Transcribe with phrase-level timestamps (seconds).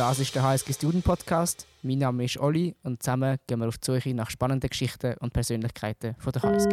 [0.00, 1.66] Das ist der HSG Student Podcast.
[1.82, 5.34] Mein Name ist Olli und zusammen gehen wir auf die Suche nach spannenden Geschichten und
[5.34, 6.70] Persönlichkeiten von der HSG.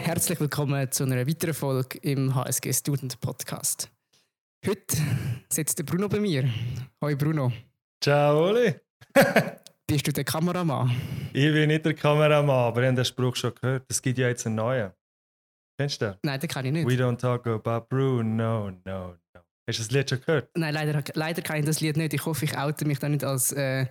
[0.00, 3.90] Herzlich willkommen zu einer weiteren Folge im HSG Student Podcast.
[4.64, 4.98] Heute
[5.48, 6.48] sitzt der Bruno bei mir.
[7.00, 7.50] Hoi Bruno.
[8.00, 8.72] Ciao Oli.
[9.88, 10.92] Bist du der Kameramann?
[11.32, 13.82] Ich bin nicht der Kameramann, aber ich habe den Spruch schon gehört.
[13.88, 14.92] Es gibt ja jetzt einen neuen.
[15.82, 16.14] Kennst du den?
[16.22, 16.86] Nein, den kann ich nicht.
[16.86, 19.16] We don't talk about Bruno, no, no.
[19.68, 20.48] Hast du das Lied schon gehört?
[20.56, 22.14] Nein, leider, leider kann ich das Lied nicht.
[22.14, 23.86] Ich hoffe, ich oute mich da nicht als äh,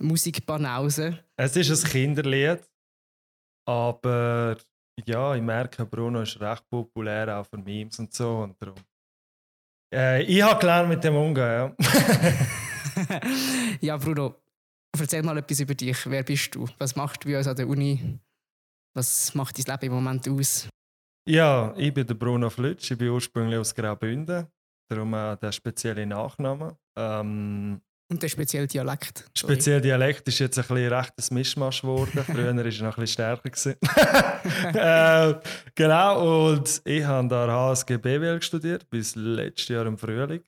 [0.00, 1.18] Musikbanause.
[1.36, 2.60] Es ist ein Kinderlied,
[3.68, 4.56] aber
[5.04, 8.38] ja, ich merke, Bruno ist recht populär, auch für Memes und so.
[8.38, 8.76] Und darum.
[9.92, 13.20] Äh, ich habe gelernt mit dem umgehen, ja.
[13.80, 14.36] ja, Bruno,
[14.96, 16.08] erzähl mal etwas über dich.
[16.08, 16.68] Wer bist du?
[16.78, 18.20] Was machst du bei uns an der Uni?
[18.94, 20.68] Was macht dein Leben im Moment aus?
[21.28, 22.90] Ja, ich bin der Bruno Flütsch.
[22.90, 24.46] Ich bin ursprünglich aus Graubünden.
[24.90, 26.76] Darum auch der spezielle Nachname.
[26.96, 29.24] Ähm, und der spezielle Dialekt.
[29.34, 32.10] Speziell Dialekt ist jetzt ein bisschen rechtes Mischmasch geworden.
[32.26, 33.76] Früher war er noch ein bisschen stärker.
[35.32, 35.40] äh,
[35.74, 40.42] genau, und ich habe da HSG BWL studiert, bis letztes Jahr im Frühling.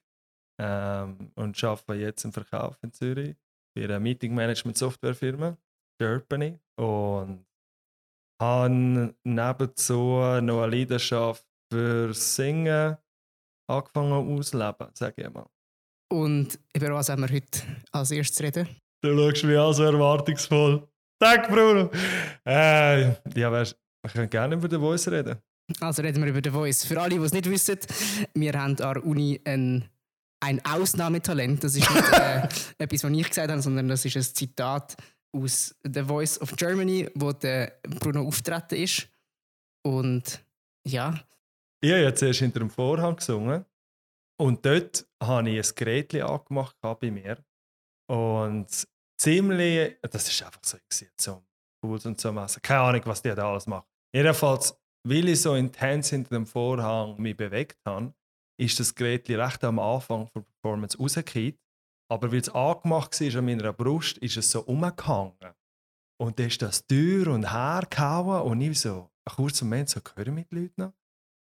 [0.61, 3.35] Ähm, und arbeite jetzt im Verkauf in Zürich
[3.75, 5.57] bei einer Meeting Management Softwarefirma,
[5.99, 6.59] Gerpany.
[6.77, 7.47] Und
[8.41, 12.97] habe nebenzu noch eine Leidenschaft für Singen
[13.67, 15.47] angefangen auszuleben, sage ich mal.
[16.13, 17.61] Und über was haben wir heute
[17.93, 18.69] als erstes reden?
[19.03, 20.87] Du schaust mich an so erwartungsvoll.
[21.19, 21.91] Danke, Bruno!
[22.47, 23.67] Äh, ja, wir
[24.13, 25.39] können gerne über The Voice reden.
[25.81, 26.85] Also reden wir über The Voice.
[26.85, 27.79] Für alle, die es nicht wissen,
[28.35, 29.89] wir haben an der Uni ein,
[30.41, 31.65] ein Ausnahmetalent.
[31.65, 34.97] Das ist nicht äh, etwas, was ich gesagt habe, sondern das ist ein Zitat
[35.35, 39.09] aus The Voice of Germany, wo der Bruno auftreten ist.
[39.83, 40.45] Und
[40.87, 41.21] ja.
[41.83, 43.65] Ich habe ja zuerst hinter dem Vorhang gesungen.
[44.41, 47.45] Und dort habe ich ein Gerät angemacht bei mir.
[48.11, 48.87] Und
[49.19, 50.79] ziemlich, das ist einfach so,
[51.19, 51.45] so
[51.83, 52.63] Puls und so messen.
[52.63, 53.87] Keine Ahnung, was die da alles machen.
[54.15, 58.15] Jedenfalls, weil ich so intens hinter dem Vorhang mich bewegt habe,
[58.59, 61.59] ist das Gerät recht am Anfang der Performance rausgekehrt.
[62.11, 65.33] Aber weil es angemacht war an meiner Brust, ist es so umgehangen.
[66.21, 70.01] Und dann ist das Tür und her gehauen und ich so, einen kurzen Moment so,
[70.15, 70.93] höre mit Leuten noch?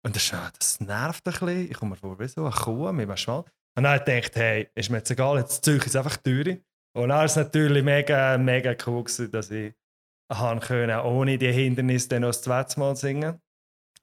[0.06, 1.72] Und das, das nervt ein bisschen.
[1.72, 3.48] Ich komme mir vor wie so eine Kuh mit einem Schwanz.
[3.76, 6.62] Und dann dachte ich, hey, ist mir jetzt egal, jetzt ziehe ich es einfach durch.
[6.94, 9.74] Und dann war es natürlich mega, mega cool, gewesen, dass ich
[10.62, 13.42] können, ohne die Hindernisse noch das zweite Mal singen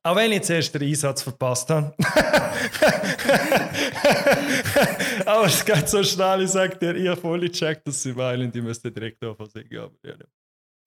[0.06, 1.92] auch wenn ich zuerst den Einsatz verpasst habe.
[5.26, 8.52] aber es geht so schnell, ich sage dir, ich habe voll gecheckt, dass sie meinen,
[8.52, 9.90] die müssten direkt anfangen singen.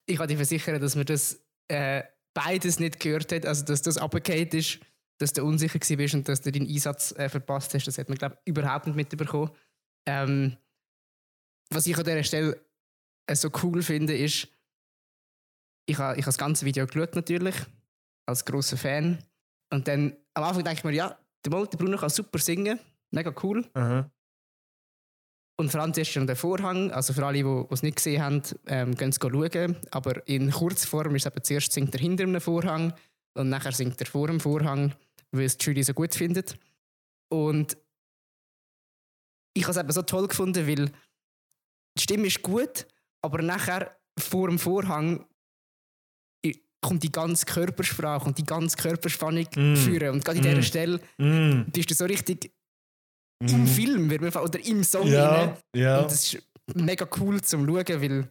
[0.06, 2.03] Ich kann dir versichern, dass man das äh,
[2.34, 4.79] beides nicht gehört hat, also dass das abgekehrt ist,
[5.18, 7.88] dass du unsicher warst und dass du deinen Einsatz äh, verpasst hast.
[7.88, 9.52] Das hat man, glaube ich, überhaupt nicht mitbekommen.
[10.08, 10.56] Ähm,
[11.69, 12.58] was ich an dieser Stelle
[13.28, 14.47] äh, so cool finde, ist,
[15.88, 17.56] ich habe ich ha das ganze Video geschaut natürlich
[18.29, 19.19] als großer Fan.
[19.72, 22.79] Und dann am Anfang denke ich mir, ja, der, der Bruno kann super singen,
[23.12, 23.69] mega cool.
[23.73, 24.09] Aha.
[25.59, 28.41] Und vor allem ist schon der Vorhang, also für alle, die es nicht gesehen haben,
[28.67, 29.75] ähm, gehen es schauen.
[29.91, 32.94] Aber in Kurzform ist es eben zuerst singt er hinter einem Vorhang
[33.34, 34.96] und nachher singt er vor dem Vorhang,
[35.31, 36.57] weil es die Jury so gut findet.
[37.29, 37.78] Und
[39.53, 40.85] ich habe es eben so toll gefunden, weil
[41.97, 42.88] die Stimme ist gut,
[43.22, 45.25] aber nachher vor dem Vorhang
[46.81, 49.75] kommt die ganze Körpersprache und die ganze Körperspannung mm.
[49.75, 50.13] führen.
[50.13, 50.47] Und gerade in mm.
[50.47, 51.69] dieser Stelle mm.
[51.72, 52.51] bist du so richtig
[53.44, 53.47] mm.
[53.47, 55.07] im Film oder im Song.
[55.07, 56.00] Ja, ja.
[56.00, 56.44] Und das ist
[56.75, 58.29] mega cool zum Schauen, weil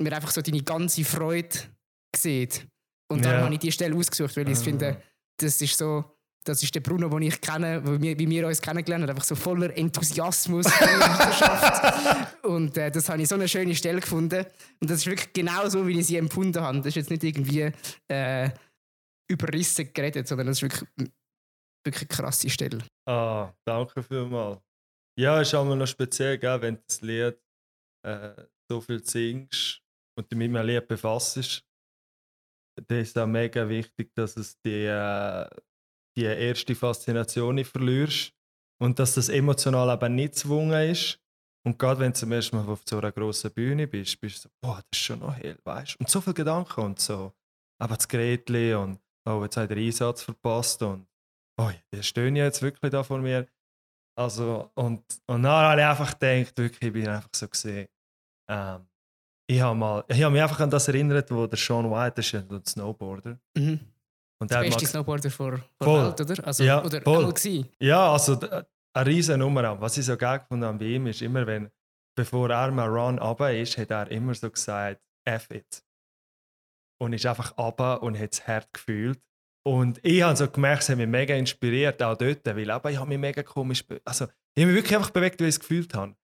[0.00, 1.56] man einfach so deine ganze Freude
[2.16, 2.66] sieht.
[3.10, 3.44] Und darum ja.
[3.44, 4.62] habe ich diese Stelle ausgesucht, weil ich ah.
[4.62, 5.02] finde,
[5.38, 6.13] das ist so
[6.44, 9.74] das ist der Bruno, den ich kenne, wie wir, uns kennengelernt haben, einfach so voller
[9.76, 10.66] Enthusiasmus
[12.42, 14.44] Und äh, das habe ich so eine schöne Stelle gefunden.
[14.80, 16.78] Und das ist wirklich genau so, wie ich sie empfunden habe.
[16.78, 17.72] Das ist jetzt nicht irgendwie
[18.08, 18.50] äh,
[19.30, 20.90] überrissen geredet, sondern das ist wirklich,
[21.84, 22.84] wirklich eine krasse Stelle.
[23.08, 24.60] Ah, danke vielmals.
[25.18, 27.38] Ja, es ist auch noch speziell, gell, wenn du das Lied
[28.04, 28.34] äh,
[28.68, 29.80] so viel singst
[30.18, 31.64] und dich mit einem Lied befasst.
[32.86, 35.48] dann ist es mega wichtig, dass es die äh,
[36.16, 38.32] die erste Faszination nicht verlierst
[38.80, 41.20] und dass das emotional eben nicht gezwungen ist.
[41.66, 44.40] Und gerade wenn du zum ersten Mal auf so einer grossen Bühne bist, bist du
[44.42, 45.96] so, boah, das ist schon noch hell, weißt?
[45.98, 47.32] Und so viele Gedanken und so,
[47.80, 51.06] aber das Gretli und oh, jetzt hat er Einsatz verpasst und
[51.58, 53.46] oh, die stehen jetzt wirklich da vor mir.
[54.16, 57.88] Also, und, und dann habe ich einfach gedacht, wirklich, ich bin einfach so gesehen,
[58.50, 58.86] ähm,
[59.50, 62.64] ich habe, habe mich einfach an das erinnert, wo der Sean White, ist ja ein
[62.64, 63.93] Snowboarder, mhm
[64.40, 66.14] Und Der beste Snowboarder vor, vor Voll.
[66.14, 66.46] der Welt, oder?
[66.48, 67.34] Also, Ja, oder voll.
[67.78, 68.48] Ja, also d-
[68.96, 69.80] eine riesen Nummer.
[69.80, 71.70] Was ich so geil gefunden habe bei ihm ist immer, wenn,
[72.16, 75.84] bevor er mal Run runter ist, hat er immer so gesagt, F it.
[77.00, 79.20] Und ist einfach runter und hat es hart gefühlt.
[79.66, 82.98] Und ich habe so gemerkt, es hat mich mega inspiriert, auch dort, weil aber ich
[82.98, 85.94] habe mich mega komisch, also ich habe mich wirklich einfach bewegt, wie ich es gefühlt
[85.94, 86.14] habe.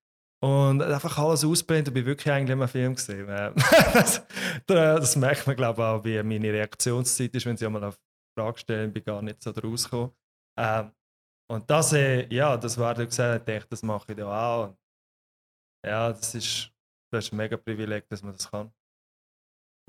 [0.43, 3.27] Und einfach alles ausblendet und bin wirklich eigentlich immer Film gesehen.
[3.93, 4.25] das,
[4.65, 7.93] das merkt man, glaube ich, auch, wie meine Reaktionszeit ist, wenn sie einmal eine
[8.35, 10.11] Frage stellen, bin gar nicht so draus gekommen.
[10.57, 10.91] Ähm,
[11.51, 14.69] und das, äh, ja, das war dann gesagt, ich dachte, das mache ich da auch.
[14.69, 14.77] Und
[15.85, 16.71] ja, das ist,
[17.11, 18.71] das ist ein mega Privileg, dass man das kann.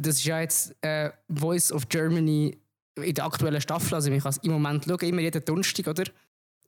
[0.02, 2.60] Das ist ja jetzt äh, Voice of Germany
[2.96, 3.94] in der aktuellen Staffel.
[3.94, 6.04] Also, ich kann es im Moment schauen, immer jeden Donnerstag, oder?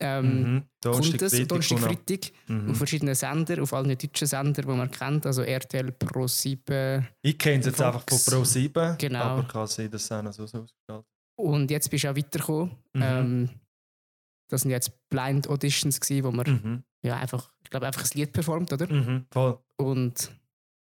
[0.01, 0.63] Ähm, Mhm.
[0.81, 2.33] Donnerstag, kommt es, Donnerstag, Freitag.
[2.49, 2.71] Mhm.
[2.71, 7.07] auf verschiedenen Sender, auf allen deutschen Sendern, die man kennt, also RTL, Pro 7.
[7.23, 9.21] Ich kenne es jetzt einfach von Pro 7, Genau.
[9.21, 11.05] aber kann sein, dass es auch so ausgestellt
[11.39, 12.71] Und jetzt bist du auch weitergekommen.
[12.93, 13.03] Mhm.
[13.03, 13.51] Ähm,
[14.51, 16.83] das sind jetzt Blind Auditions, gewesen, wo man mhm.
[17.05, 18.93] ja, einfach, ich glaube, einfach ein Lied performt, oder?
[18.93, 19.27] mhm.
[19.33, 19.59] Voll.
[19.77, 20.33] Und,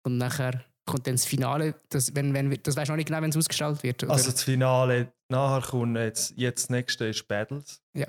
[0.04, 1.75] und nachher kommt dann das Finale.
[1.89, 4.04] Das, wenn, wenn, das weißt du noch nicht genau, wenn es ausgestrahlt wird.
[4.04, 4.12] Oder?
[4.12, 7.81] Also das Finale, nachher kommt jetzt, jetzt das nächste ist Battles.
[7.95, 8.07] Ja.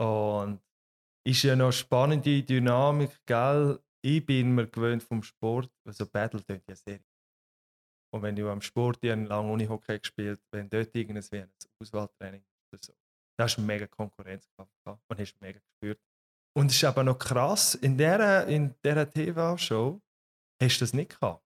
[0.00, 0.60] Und
[1.26, 3.80] ist ja noch spannende Dynamik, gell?
[4.04, 7.00] Ich bin mir gewöhnt vom Sport, also Battle tönt ja sehr.
[8.14, 11.52] Und wenn du am Sport, habe lange Unihockey gespielt, wenn dort irgendwas wie ein
[11.82, 12.42] Auswahltraining
[12.72, 12.94] oder so,
[13.38, 16.00] da hast du mega Konkurrenzkampf gehabt und hast mega gespürt.
[16.56, 20.00] Und es ist aber noch krass, in dieser, in dieser TV-Show
[20.62, 21.44] hast du das nicht gehabt.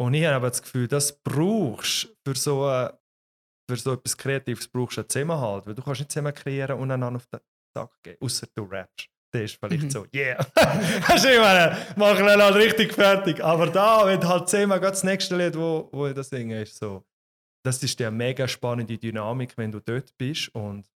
[0.00, 2.98] Und ich habe aber das Gefühl, das brauchst für so, eine,
[3.70, 5.66] für so etwas Kreatives, brauchst du einen Zusammenhalt.
[5.66, 7.40] Weil du kannst nicht zusammen kreieren und einander auf den
[7.74, 9.08] Sack gehen, außer du rappst.
[9.32, 9.90] Das ist vielleicht Mhm.
[9.90, 10.38] so, yeah.
[10.56, 13.42] Hast du meine, machen wir halt richtig fertig.
[13.42, 16.76] Aber da, wenn du halt zehnmal das nächste Lied, wo, wo ich das singe, ist
[16.76, 17.04] so.
[17.66, 20.86] Das ist eine mega spannende Dynamik, wenn du dort bist und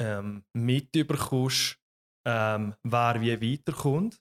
[0.00, 1.76] ähm, mitbekommst,
[2.26, 4.20] ähm, wer wie weiterkommt.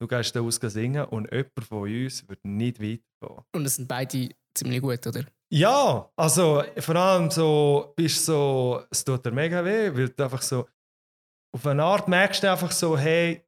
[0.00, 3.44] Du gehst da aus singen und jemand von uns wird nicht weiterkommen.
[3.54, 5.24] Und es sind beide ziemlich gut, oder?
[5.52, 10.42] Ja, also vor allem so, bist so, es tut dir mega weh, weil du einfach
[10.42, 10.68] so,
[11.52, 13.44] auf eine Art merkst du einfach so, hey,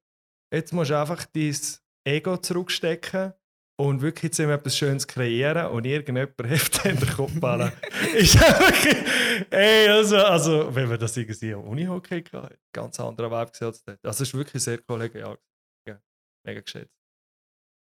[0.53, 1.57] jetzt musst du einfach dein
[2.05, 3.35] Ego zurückstecken
[3.81, 7.73] und wirklich jetzt etwas Schönes kreieren und irgendjemand hilft dir in den Kopf an.
[8.15, 13.53] ist einfach, ey, also, also, wenn wir das irgendwie am Unihockey hatten, ganz anderer Vibe
[13.53, 14.05] gesehen als dort.
[14.05, 15.39] Also es ist wirklich sehr kollegial.
[15.89, 16.01] Ja,
[16.45, 16.95] mega geschätzt.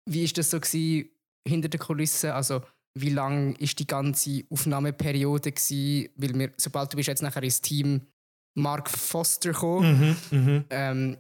[0.08, 1.10] Wie war das so gewesen,
[1.48, 2.30] hinter den Kulissen?
[2.30, 2.62] Also,
[2.98, 5.52] wie lang war die ganze Aufnahmeperiode?
[5.52, 6.10] Gewesen?
[6.16, 8.02] Weil wir, sobald du bist jetzt nachher ins Team
[8.56, 10.66] Mark Foster gekommen, Mhm, mhm.
[10.70, 11.18] ähm,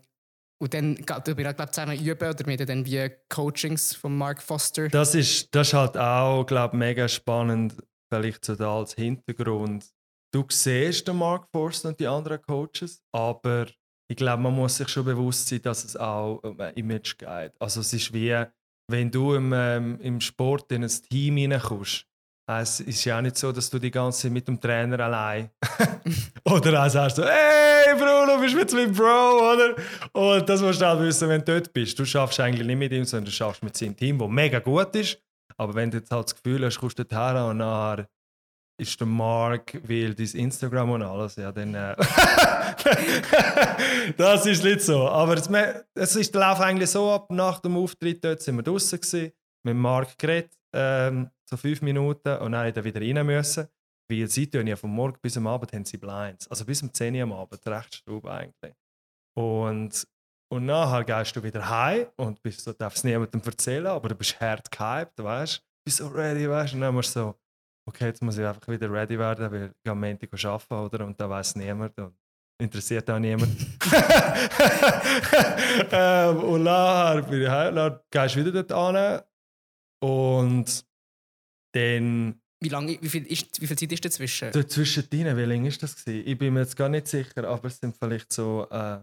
[0.62, 4.90] und dann geht wir glaube zusammen üben oder haben dann wie Coachings von Mark Foster.
[4.90, 7.76] Das ist, das ist halt auch, glaube mega spannend,
[8.14, 9.90] vielleicht so da als Hintergrund.
[10.32, 13.66] Du siehst den Mark Forster und die anderen Coaches, aber
[14.08, 17.54] ich glaube, man muss sich schon bewusst sein, dass es auch um ein Image geht.
[17.60, 18.46] Also es ist wie,
[18.92, 22.06] wenn du im, ähm, im Sport in ein Team hineinkommst.
[22.48, 25.52] Es ist ja auch nicht so, dass du die ganze Zeit mit dem Trainer allein
[26.44, 29.76] oder auch sagst so, hey Bruno, bist du jetzt mit Bro, oder?
[30.12, 31.98] Und das musst du halt wissen, wenn du dort bist.
[31.98, 34.94] Du schaffst eigentlich nicht mit ihm, sondern du schaffst mit seinem Team, das mega gut
[34.96, 35.18] ist.
[35.56, 38.08] Aber wenn du jetzt halt das Gefühl hast, kommst du her und nachher
[38.78, 41.76] ist der Mark, will dein Instagram und alles, ja, dann.
[41.76, 41.96] Äh
[44.18, 45.08] das ist nicht so.
[45.08, 45.50] Aber es,
[45.94, 49.32] es ist der Lauf eigentlich so ab, nach dem Auftritt dort sind wir draußen gewesen,
[49.64, 53.68] mit Mark geredet, ähm, so fünf Minuten und dann ich wieder rein müssen.
[54.10, 56.48] Weil sie tun ja vom Morgen bis am Abend haben sie Blinds.
[56.50, 58.74] Also bis um 10 Uhr am Abend, recht Stub eigentlich.
[59.38, 60.06] Und,
[60.52, 64.16] und nachher gehst du wieder heim und bist so, darfst es niemandem erzählen, aber du
[64.16, 65.62] bist hart gehypt, weißt du?
[65.86, 66.78] Bist so ready, weißt du?
[66.78, 67.36] Und dann musst du so,
[67.86, 71.06] okay, jetzt muss ich einfach wieder ready werden, weil ich am Montag arbeiten, oder?
[71.06, 72.16] Und da weiß niemand und
[72.60, 73.56] interessiert auch niemand.
[75.92, 79.22] ähm, und nachher bin ich heim, dann gehst du wieder dort an
[80.04, 80.86] und
[81.74, 84.52] dann Wie, lange, wie, viel ist, wie viel Zeit ist dazwischen?
[84.52, 85.96] Dazwischen wie lange ist das?
[85.96, 86.28] Gewesen?
[86.28, 89.00] Ich bin mir jetzt gar nicht sicher, aber es sind vielleicht so äh,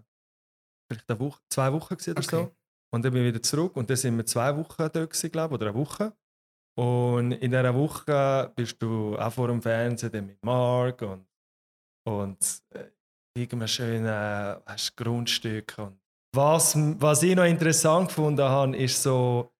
[0.91, 2.45] vielleicht eine Woche, zwei Wochen gewesen oder Okay.
[2.45, 2.55] so.
[2.91, 5.55] Und dann bin ich wieder zurück und dann sind wir zwei Wochen dort, gewesen, glaube
[5.55, 6.13] ich, oder eine Woche.
[6.79, 11.27] Und in dieser Woche bist du auch vor dem Fernsehen mit Mark und,
[12.07, 12.39] und
[12.71, 12.85] äh,
[13.37, 15.75] irgendeinem schönen hast Grundstück.
[15.79, 15.99] Und
[16.37, 19.53] was, was ich noch interessant gefunden habe, ist so,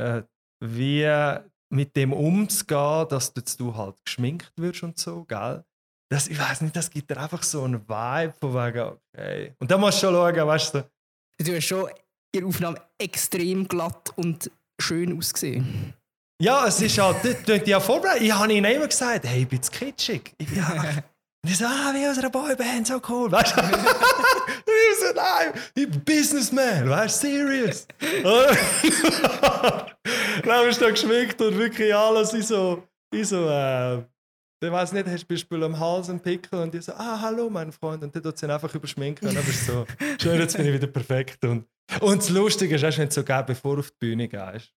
[0.00, 0.22] äh,
[0.60, 1.40] wie
[1.70, 5.64] mit dem umzugehen, dass du halt geschminkt wirst und so, gell?
[6.08, 9.54] Das, ich weiß nicht, das gibt dir einfach so einen Vibe von wegen, okay.
[9.58, 10.84] Und da musst du schon schauen, weißt du,
[11.38, 11.88] Du hast schon
[12.30, 14.48] in der Aufnahme extrem glatt und
[14.80, 15.94] schön ausgesehen.
[16.42, 18.22] Ja, es ist halt, das könnt ja vorbereitet.
[18.22, 20.34] Ich habe ihnen immer gesagt, hey, ich bin zu kitschig.
[20.38, 21.02] Ich bin einfach,
[21.44, 23.60] und ich so, ah, wie aus einer Boyband, so cool, weißt du?
[24.66, 27.86] ich so, nein, ich bin Businessman, weißt du, serious.
[30.42, 34.92] dann bist du da geschminkt und wirklich alles, ich so, ich so, äh, ich weiß
[34.92, 38.02] nicht, hast du Beispiel am Hals einen Pickel und ich so, ah, hallo, mein Freund.
[38.02, 39.86] Und dann tut sie ihn einfach überschminken und dann bist du so,
[40.22, 41.44] schön, jetzt bin ich wieder perfekt.
[41.44, 41.66] Und,
[42.00, 44.72] und das Lustige ist, wenn du so gehst, bevor du auf die Bühne gehst,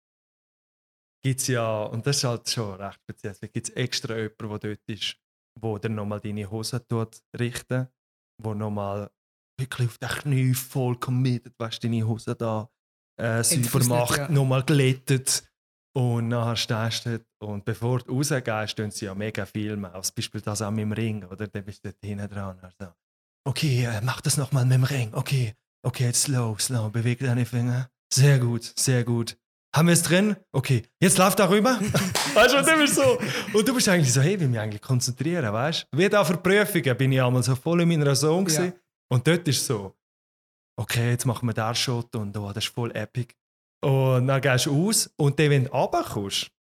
[1.27, 4.77] gibt es ja, und das ist halt schon recht speziell, gibt es extra jemanden, der
[4.77, 5.17] dort ist,
[5.61, 7.89] wo dann nochmal deine Hose tut, richten,
[8.41, 9.11] wo nochmal
[9.61, 12.69] wirklich auf den Knie voll committed, weißt du, deine Hose da
[13.21, 14.29] äh, sauber macht, ja.
[14.29, 15.51] nochmal glättet
[15.97, 20.41] und nachher stehst du und bevor du rausgehst, tun sie ja mega Filme, als Beispiel
[20.43, 21.49] das auch mit dem Ring, oder?
[21.49, 22.61] Dann bist du dort hinten dran.
[22.61, 22.93] Also,
[23.45, 25.55] okay, äh, mach das nochmal mit dem Ring, okay,
[25.85, 27.91] okay, jetzt slow, slow, beweg deine Finger.
[28.13, 29.37] Sehr gut, sehr gut.
[29.77, 30.37] Haben wir es drin?
[30.53, 31.79] Okay, jetzt lauf da rüber.
[32.35, 33.19] weißt du, und du bist so.
[33.53, 35.99] Und du bist eigentlich so, hey, ich will mich eigentlich konzentrieren, weißt du?
[35.99, 38.73] Wie da für Prüfungen bin ich einmal so voll in meiner Zone ja.
[39.13, 39.95] Und dort ist so,
[40.81, 43.35] okay, jetzt machen wir da Shot und oh, das ist voll epic.
[43.85, 46.51] Und dann gehst du aus und dann, wenn du runterkommst,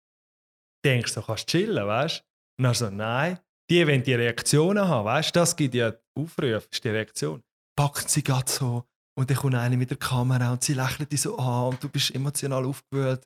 [0.85, 2.23] denkst du, kannst chillen, weißt du?
[2.59, 3.39] Und dann so, nein.
[3.71, 7.43] Die, wenn die Reaktionen haben, weißt du, das gibt ja Aufrufe, ist die Reaktion.
[7.79, 8.85] Packt sie gerade so
[9.19, 11.89] und dann kommt eine mit der Kamera und sie lächelt dich so an und du
[11.89, 13.23] bist emotional aufgewühlt.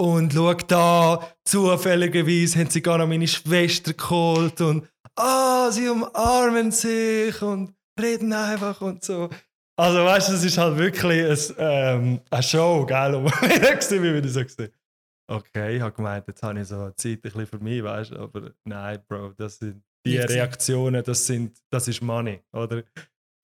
[0.00, 6.70] Und schau da, zufälligerweise haben sie gar noch meine Schwester geholt und ah, sie umarmen
[6.72, 9.28] sich und reden einfach und so.
[9.78, 13.14] Also weißt du, es ist halt wirklich ein, ähm, eine Show, gell?
[13.14, 14.72] Und wie ich so gesehen.
[15.30, 18.10] Okay, ich habe gemeint, jetzt habe ich so eine Zeit ein bisschen für mich, weißt
[18.10, 22.82] du, aber nein, Bro, das sind die Reaktionen, das sind, das ist Money, oder?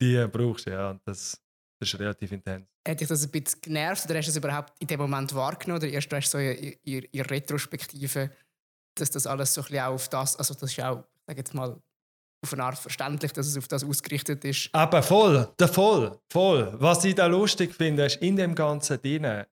[0.01, 1.41] Die brauchst du, ja, und das
[1.81, 2.67] das ist relativ intens.
[2.87, 5.81] Hat dich das ein bisschen genervt oder hast du es überhaupt in dem Moment wahrgenommen?
[5.81, 8.31] Oder erst hast du so in, in, in Retrospektive,
[8.97, 11.55] dass das alles so ein bisschen auf das, also das ist auch, ich sage jetzt
[11.55, 11.81] mal,
[12.43, 14.71] auf eine Art verständlich, dass es auf das ausgerichtet ist.
[14.73, 16.73] Aber voll, der voll, voll.
[16.79, 19.45] Was ich da lustig finde, ist in dem Ganzen drin,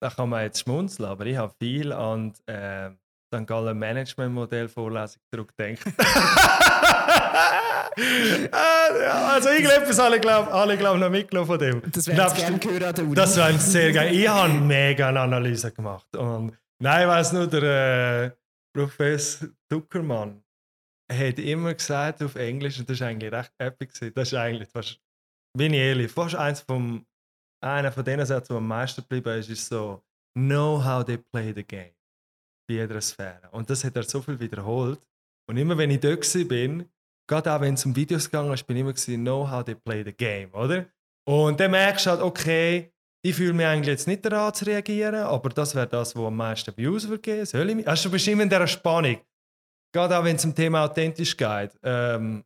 [0.00, 2.90] da kann man jetzt schmunzeln, aber ich habe viel an äh,
[3.34, 3.46] St.
[3.46, 5.84] Gallen Management Modell Vorlesung zurückdenkt.
[8.50, 11.82] Ah, also ich glaube, alle glauben, alle glauben noch mitgenommen von dem.
[11.90, 13.14] Das wäre gerne gehört an.
[13.14, 14.14] Das wäre sehr geil.
[14.14, 16.14] Ich habe mega eine Analyse gemacht.
[16.16, 17.62] Und nein, ich weiß nur, der
[18.24, 18.30] äh,
[18.72, 20.42] Professor Duckermann
[21.10, 24.98] hat immer gesagt auf Englisch, und das ist eigentlich recht epic, das ist eigentlich, fast,
[25.56, 27.04] bin ich ehrlich, fast eins vom,
[27.62, 30.02] einer von denen Sätzen, die am meisten geblieben ist, ist so,
[30.34, 31.94] know how they play the game
[32.68, 33.50] bei jeder Sphäre.
[33.50, 35.00] Und das hat er so viel wiederholt.
[35.48, 36.88] Und immer wenn ich dort bin,
[37.28, 39.74] gerade auch wenn es um Videos gegangen ist, bin ich immer gesehen, know how they
[39.74, 40.86] play the game, oder?
[41.28, 42.92] Und dann merkst du halt, okay,
[43.24, 46.36] ich fühle mich eigentlich jetzt nicht daran zu reagieren, aber das wäre das, was am
[46.36, 47.46] meisten Views würde geben.
[47.46, 47.88] Soll ich mich?
[47.88, 49.18] Also du bist immer in dieser Spannung.
[49.94, 51.70] Gerade auch wenn es um Thema authentisch geht.
[51.82, 52.44] Ähm,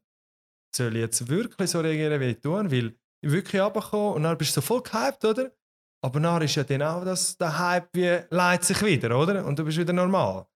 [0.75, 2.71] soll ich jetzt wirklich so reagieren, wie ich tue?
[2.71, 5.51] Weil ich wirklich runterkomme und dann bist du so voll gehypt, oder?
[6.05, 9.45] Aber dann ist ja dann auch das, der Hype wie leitet sich wieder, oder?
[9.47, 10.47] Und du bist wieder normal.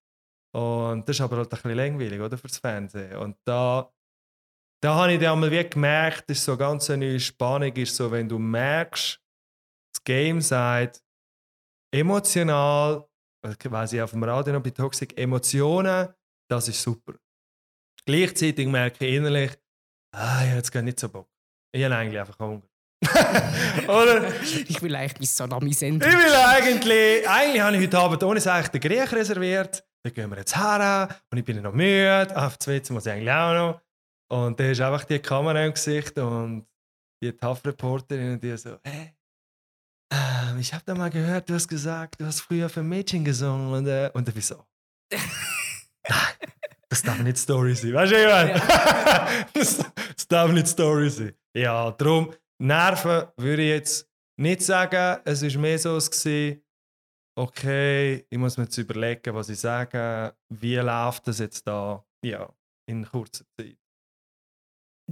[0.53, 2.37] Und das ist aber halt ein bisschen langweilig, oder?
[2.37, 3.17] Fürs Fernsehen.
[3.17, 3.91] Und da,
[4.83, 7.95] da habe ich dann einmal wie gemerkt, das ist so ganz eine neue Spannung, ist
[7.95, 9.21] so, wenn du merkst,
[9.95, 11.03] das Game sagt,
[11.95, 13.07] emotional,
[13.43, 16.09] weiß ich auf dem Radio noch bei Toxic, Emotionen,
[16.51, 17.15] das ist super.
[18.07, 19.53] Gleichzeitig merke ich innerlich,
[20.15, 21.29] ah, ich habe jetzt gar nicht so Bock.
[21.73, 22.63] Ich habe eigentlich einfach Hunger.
[23.89, 24.33] Oder?
[24.43, 26.09] Ich will eigentlich bis Salami senden.
[26.09, 29.85] Ich will eigentlich, eigentlich habe ich heute Abend ohne eigentlich den Griech reserviert.
[30.03, 32.29] Da gehen wir jetzt her und ich bin noch müde.
[32.35, 33.81] Auf zwei muss ich eigentlich auch noch.
[34.33, 36.67] Und da ist einfach die Kamera im Gesicht und
[37.23, 39.15] die TAF-Reporterin und die so, hey,
[40.13, 43.73] ähm, ich habe da mal gehört, du hast gesagt, du hast früher für Mädchen gesungen
[43.73, 44.65] und, äh, und dann bin so,
[45.13, 46.51] nein,
[46.89, 47.95] das darf nicht Story sein.
[47.95, 48.57] Weißt du, ich meine?
[48.57, 49.45] Ja.
[49.55, 49.79] das,
[50.17, 51.35] das darf nicht Story sein.
[51.57, 54.09] Ja, darum, Nerven würde ich jetzt
[54.39, 55.21] nicht sagen.
[55.25, 56.57] Es war mehr so, es war,
[57.37, 60.37] okay, ich muss mir jetzt überlegen, was ich sage.
[60.49, 62.05] Wie läuft das jetzt da?
[62.25, 62.49] Ja,
[62.87, 63.80] in kurzer Zeit.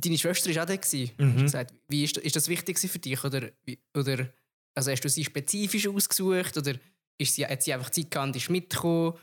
[0.01, 1.25] Deine Schwester war auch da.
[1.25, 1.43] Mhm.
[1.43, 3.25] Gesagt, wie ist, ist das wichtig für dich?
[3.25, 3.51] Oder,
[3.97, 4.29] oder
[4.75, 6.57] also hast du sie spezifisch ausgesucht?
[6.57, 6.75] Oder
[7.19, 9.15] ist sie, hat sie einfach Zeit gehabt ist mitgekommen?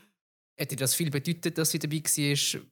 [0.60, 2.62] Hat dir das viel bedeutet, dass sie dabei war?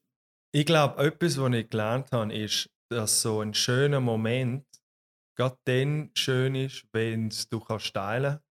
[0.53, 4.67] Ich glaube, etwas, was ich gelernt habe, ist, dass so ein schöner Moment
[5.37, 8.45] gerade dann schön ist, wenn du kannst teilen kannst.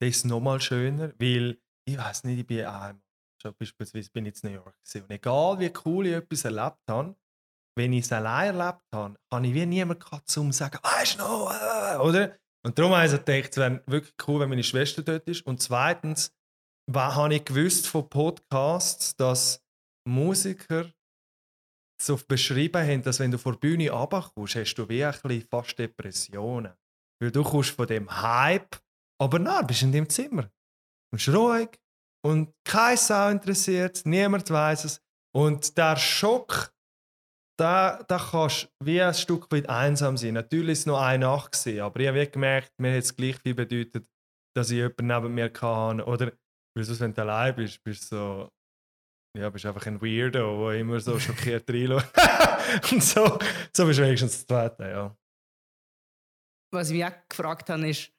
[0.00, 3.00] Das ist nochmal schöner, weil ich weiß nicht, ich bin einmal,
[3.58, 5.04] beispielsweise bin ich in New York gewesen.
[5.04, 7.14] und egal wie cool ich etwas erlebt habe,
[7.76, 11.52] wenn ich es allein erlebt habe, kann ich wie niemand zum sagen, weißt du noch,
[11.52, 12.36] äh, oder?
[12.64, 15.44] Und darum habe ich gedacht, es wäre wirklich cool, wenn meine Schwester dort ist.
[15.46, 16.32] Und zweitens,
[16.92, 19.62] habe ich gewusst von Podcasts, dass
[20.06, 20.90] Musiker
[22.00, 25.48] so beschrieben haben, dass wenn du vor der Bühne runterkommst, hast du wie ein bisschen
[25.48, 26.74] fast Depressionen.
[27.20, 28.76] Weil du kommst von dem Hype,
[29.20, 30.42] aber nein, bist in dem Zimmer.
[30.42, 31.70] Du bist ruhig
[32.24, 35.00] und kein Sau interessiert, niemand weiß es.
[35.34, 36.73] Und der Schock,
[37.56, 40.34] da, da kannst du wie ein Stück weit einsam sein.
[40.34, 43.36] Natürlich war es nur eine Nacht, gewesen, aber ich habe gemerkt, mir hat es gleich
[43.40, 44.06] viel bedeutet,
[44.56, 46.00] dass ich jemanden neben mir kann.
[46.00, 46.32] Oder,
[46.76, 48.48] weil sonst, wenn du allein bist, bist du so,
[49.36, 52.92] ja, bist einfach ein Weirdo, der immer so schockiert reinschaut.
[52.92, 53.38] und so,
[53.72, 55.16] so bist du wenigstens das Zweite, ja.
[56.72, 58.12] Was ich mich auch gefragt habe, ist,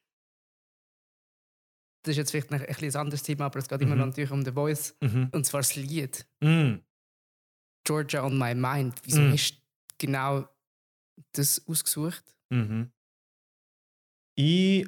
[2.05, 3.87] das ist jetzt vielleicht ein, ein, ein anderes Thema, aber es geht mhm.
[3.87, 5.29] immer natürlich um The Voice, mhm.
[5.33, 6.25] und zwar das Lied.
[6.41, 6.85] Mhm.
[7.85, 8.95] Georgia on My Mind.
[9.03, 9.31] Wieso mhm.
[9.31, 9.57] hast du
[9.97, 10.49] genau
[11.31, 12.23] das ausgesucht?
[12.49, 12.91] Mhm.
[14.37, 14.85] Ich,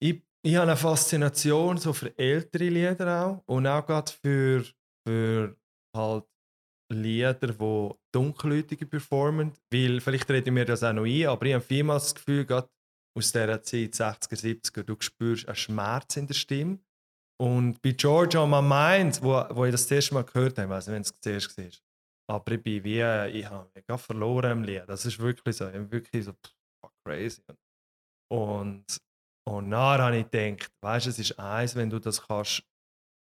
[0.00, 4.64] ich, ich habe eine Faszination so für ältere Lieder auch und auch gerade für,
[5.06, 5.56] für
[5.96, 6.24] halt
[6.92, 9.52] Lieder, die Dunkelhäutige performen.
[9.72, 12.68] Weil, vielleicht reden wir das auch noch ein, aber ich habe vielmals das Gefühl, gerade
[13.16, 16.78] aus dieser Zeit, 60er, 70er, du spürst einen Schmerz in der Stimme.
[17.40, 20.72] Und bei Georgia on My Mind, wo, wo ich das, das erste Mal gehört habe,
[20.72, 21.64] ich nicht, wenn es zuerst war,
[22.30, 23.00] aber ich bin wie,
[23.38, 24.84] ich habe mega verloren im Lied.
[24.86, 26.54] Das ist wirklich so, ich wirklich so pff,
[27.04, 27.42] crazy.
[28.32, 28.84] Und,
[29.48, 32.62] und nachher habe ich gedacht, weißt du, es ist eins, wenn du das kannst,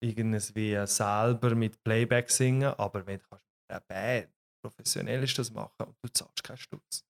[0.01, 5.51] irgendwie selber mit Playback singen, aber wenn du kannst mit einer Band professionell ist das
[5.51, 7.05] machen und du zahlst keinen Stutz.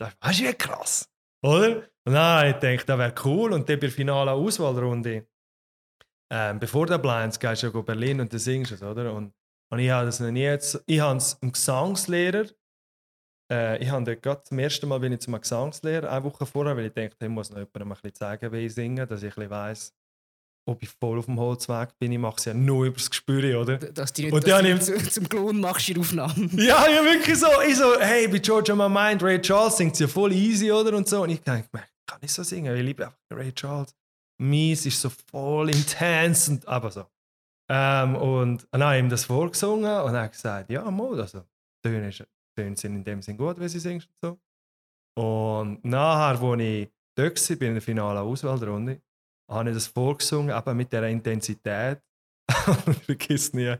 [0.00, 1.10] Das du, wie krass,
[1.44, 1.76] oder?
[2.06, 3.52] Und dann habe ich gedacht, das wäre cool.
[3.52, 5.26] Und dann bei der finalen Auswahlrunde,
[6.32, 9.12] ähm, bevor der Blinds gehst du ja Berlin und dann singst du es, oder?
[9.12, 9.34] Und
[9.70, 10.82] und ich habe das noch nie jetzt.
[10.86, 12.46] Ich habe es einem Gesangslehrer.
[13.50, 16.86] Äh, ich habe gerade zum ersten Mal bin ich zum Gesangslehrer, eine Woche vorher, weil
[16.86, 19.34] ich dachte, ich muss noch jemandem ein bisschen sagen, wie ich singe, dass ich ein
[19.34, 19.94] bisschen weiss,
[20.66, 22.12] ob ich voll auf dem Holzweg bin.
[22.12, 23.78] Ich mache es ja nur über das Gespür, oder?
[23.78, 26.50] Dass du nicht und dass du zu, zum Klon machst in Aufnahmen.
[26.56, 27.46] Ja, ja, wirklich so.
[27.66, 30.94] Ich so, hey, bei Georgia My Mind, Ray Charles singt es ja voll easy, oder?
[30.96, 31.22] Und so.
[31.22, 31.68] Und ich denke,
[32.06, 32.74] kann ich so singen?
[32.76, 33.94] Ich liebe einfach Ray Charles.
[34.40, 37.04] Mies ist so voll intens und aber so.
[37.70, 41.44] Ähm, und dann habe ich ihm das vorgesungen und er hat gesagt, ja, mal, also
[41.84, 42.10] Töne,
[42.56, 44.38] Töne sind in dem Sinn gut, wenn sie singst und so.
[45.22, 49.02] Und nachher, als ich dort war, bei der finalen Auswahlrunde,
[49.50, 52.00] habe ich das vorgesungen, eben mit dieser Intensität.
[52.48, 53.76] ich vergiss nie.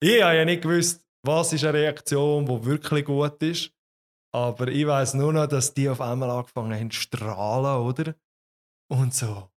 [0.00, 3.72] Ich habe ja nicht gewusst, was ist eine Reaktion, die wirklich gut ist.
[4.34, 8.14] Aber ich weiß nur noch, dass die auf einmal angefangen haben zu strahlen, oder?
[8.88, 9.50] Und so,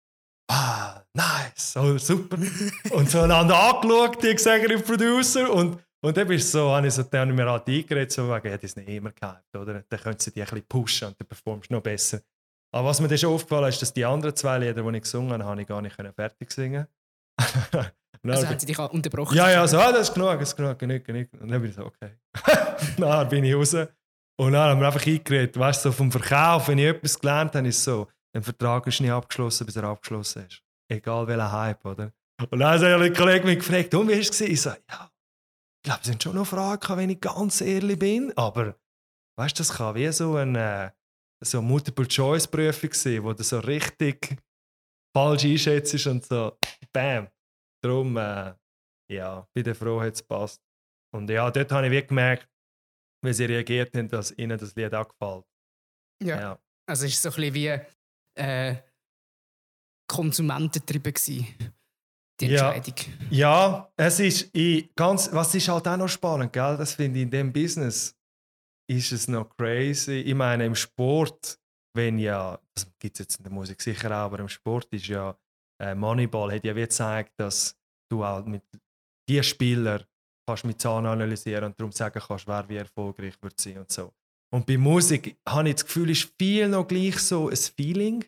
[0.48, 0.77] ah,
[1.18, 2.38] nice, oh, super.
[2.90, 5.52] und so einander angeschaut, die Executive Producer.
[5.52, 8.57] Und, und dann bist so, habe ich so dann mir halt eingeredet, so wegen, ja,
[8.57, 9.85] das nicht immer gehabt, oder?
[9.88, 12.20] Dann können sie die ein bisschen pushen und dann performst du noch besser.
[12.74, 15.33] Aber was mir dann schon aufgefallen ist, dass die anderen zwei Lieder, die ich gesungen
[15.33, 16.87] habe, habe ich gar nicht fertig singen
[18.26, 19.37] Also haben sie dich auch unterbrochen?
[19.37, 21.28] Ja, ja, so, ah, das ist genug, das ist genug, genug, genug.
[21.40, 22.11] Und dann bin ich so, okay.
[22.98, 23.74] dann bin ich raus.
[23.74, 27.54] Und dann haben wir einfach eingeredet, weißt du, so vom Verkauf, wenn ich etwas gelernt
[27.54, 30.62] habe, ist so, ein Vertrag ist nicht abgeschlossen, bis er abgeschlossen ist.
[30.90, 32.12] Egal welcher Hype, oder?
[32.51, 34.40] Und dann hat ein Kollege mich gefragt, und wie war es?
[34.40, 35.11] Ich sage, ja,
[35.79, 38.33] ich glaube, es sind schon noch Fragen, wenn ich ganz ehrlich bin.
[38.37, 38.77] Aber,
[39.38, 40.94] weißt du, das kann wie so eine,
[41.44, 44.38] so Multiple-Choice-Prüfung sein, wo du so richtig
[45.16, 46.57] falsch einschätzt und so,
[46.92, 47.29] bam.
[47.83, 48.55] Darum, äh,
[49.11, 50.61] ja, bin ich froh, hat es passt.
[51.14, 52.48] Und ja, dort habe ich wirklich gemerkt,
[53.24, 55.44] wie sie reagiert haben, dass ihnen das Lied auch gefällt.
[56.22, 56.40] Ja.
[56.40, 56.59] ja.
[56.88, 57.81] Also es ist so ein bisschen wie
[58.38, 58.77] äh,
[60.09, 61.47] konsumententrieben gewesen,
[62.40, 62.94] die Entscheidung.
[63.31, 66.77] Ja, ja es ist ich, ganz, was ist halt auch noch spannend, gell?
[66.77, 68.16] Das finde ich in dem Business
[68.90, 70.21] ist es noch crazy.
[70.21, 71.61] Ich meine im Sport,
[71.94, 75.07] wenn ja, das gibt es jetzt in der Musik sicher auch, aber im Sport ist
[75.07, 75.37] ja
[75.81, 77.77] äh, Moneyball hat ja wie gezeigt, dass
[78.11, 78.62] du auch mit
[79.29, 80.05] die Spieler
[80.47, 84.12] kannst mit Zahlen analysieren und darum sagen kannst, wer wie erfolgreich wird sein und so.
[84.51, 88.25] Und bei Musik habe ich das Gefühl, ist viel noch gleich so ein Feeling.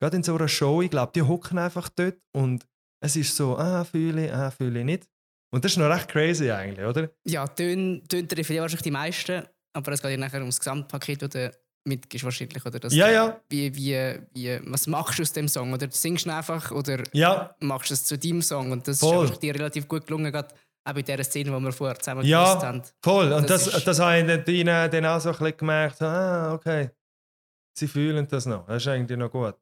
[0.00, 2.66] Gerade in so einer Show, ich glaube, die hocken einfach dort und
[3.02, 5.08] es ist so, ah, fühle ich, ah, fühle ich nicht.
[5.52, 7.10] Und das ist noch recht crazy eigentlich, oder?
[7.24, 11.50] Ja, tönt treffen wahrscheinlich die meisten, aber es geht ja nachher ums Gesamtpaket, oder
[11.86, 12.78] mitgibst wahrscheinlich, oder?
[12.78, 13.40] Das, ja, ja.
[13.48, 15.72] Wie, wie, wie, was machst du aus dem Song?
[15.72, 17.54] Oder singst du einfach oder ja.
[17.60, 18.70] machst du es zu deinem Song?
[18.70, 19.26] Und das Voll.
[19.26, 22.62] ist dir relativ gut gelungen, gerade auch bei dieser Szene, die wir vorher zusammen ja,
[22.62, 22.82] haben.
[23.02, 23.32] voll.
[23.32, 26.00] Und das, das, das habe ich dann auch so ein bisschen gemerkt.
[26.02, 26.90] Ah, okay.
[27.76, 28.66] Sie fühlen das noch.
[28.66, 29.56] Das ist eigentlich noch gut.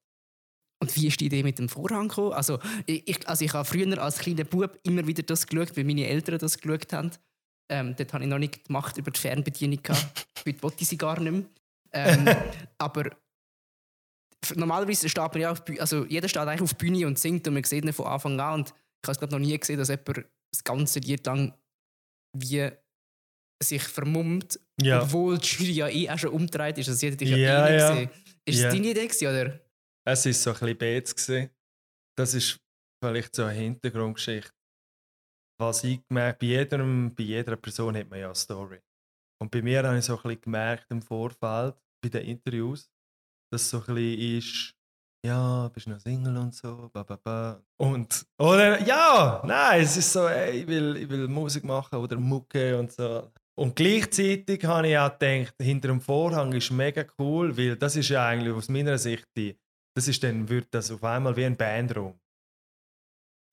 [0.80, 2.32] Und wie ist die Idee mit dem Vorhang gekommen?
[2.34, 6.06] Also ich, also ich habe früher als kleiner Bub immer wieder das geschaut, weil meine
[6.06, 7.10] Eltern das geschaut haben.
[7.70, 9.80] Ähm, dort habe ich noch nicht gemacht über die Fernbedienung.
[10.46, 11.42] Heute wollte ich sie gar nicht mehr.
[11.92, 12.26] Ähm,
[12.78, 13.10] aber
[14.54, 17.54] normalerweise steht man ja auf, also jeder steht eigentlich auf die Bühne und singt und
[17.54, 18.60] man sieht ihn von Anfang an.
[18.60, 18.68] Und
[19.02, 21.54] ich habe es noch nie gesehen, dass jemand das ganze Lied lang
[22.36, 22.70] wie
[23.62, 25.02] sich vermummt, Ja.
[25.02, 26.88] obwohl die Jury ja eh auch schon umgedreht ist.
[26.88, 28.10] Also hätte dich ja, Ja, eh nicht gesehen.
[28.44, 28.68] Ist Ja.
[28.68, 29.60] es deine Idee gewesen, oder?
[30.10, 31.26] Es ist so ein bisschen Beats.
[32.16, 32.58] Das ist
[33.04, 34.54] vielleicht so eine Hintergrundgeschichte.
[35.60, 38.80] Was ich gemerkt bei, jedem, bei jeder Person hat man ja eine Story.
[39.38, 42.90] Und bei mir habe ich so ein bisschen gemerkt im Vorfeld, bei den Interviews,
[43.52, 44.74] dass so ein bisschen ist,
[45.26, 47.62] ja, bist du noch Single und so, ba, ba, ba.
[47.78, 52.16] Und, oder, ja, nein, es ist so, ey, ich will, ich will Musik machen oder
[52.16, 53.30] Mucke und so.
[53.58, 58.08] Und gleichzeitig habe ich auch gedacht, hinter dem Vorhang ist mega cool, weil das ist
[58.08, 59.58] ja eigentlich aus meiner Sicht die,
[59.98, 62.14] das ist dann, wird das auf einmal wie ein Bandraum.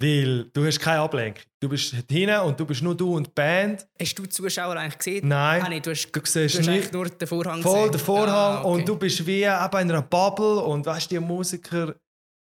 [0.01, 1.43] Weil du hast keine Ablenkung.
[1.62, 3.88] Du bist hinten und du bist nur du und die Band.
[3.99, 5.27] Hast du die Zuschauer eigentlich gesehen?
[5.27, 7.91] Nein, Ah, nee, du hast, du du siehst hast nicht nur den Vorhang voll gesehen.
[7.93, 8.27] der Vorhang
[8.58, 8.67] Ah, okay.
[8.81, 11.95] und du bist wie eben in einer Bubble und weißt die Musiker,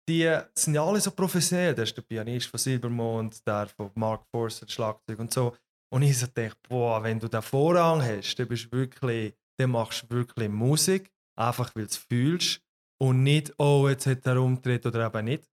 [0.09, 1.75] die sind ja alle so professionell.
[1.75, 5.55] Der ist der Pianist von Silbermond, der von Mark Forster, Schlagzeug und so.
[5.93, 9.69] Und ich so dachte, boah, wenn du den Vorhang hast, dann bist du wirklich, dann
[9.69, 12.59] machst du wirklich Musik, einfach weil du es fühlst
[13.01, 15.49] und nicht, oh, jetzt hat er umgedreht oder eben nicht.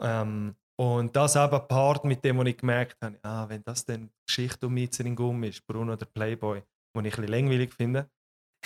[0.00, 4.10] Ähm, und das eben Part, mit dem wo ich gemerkt habe, ah, wenn das dann
[4.26, 6.62] Geschichte um Mitzer in Gumm ist, Bruno der Playboy,
[6.96, 8.10] den ich ein bisschen langweilig finde,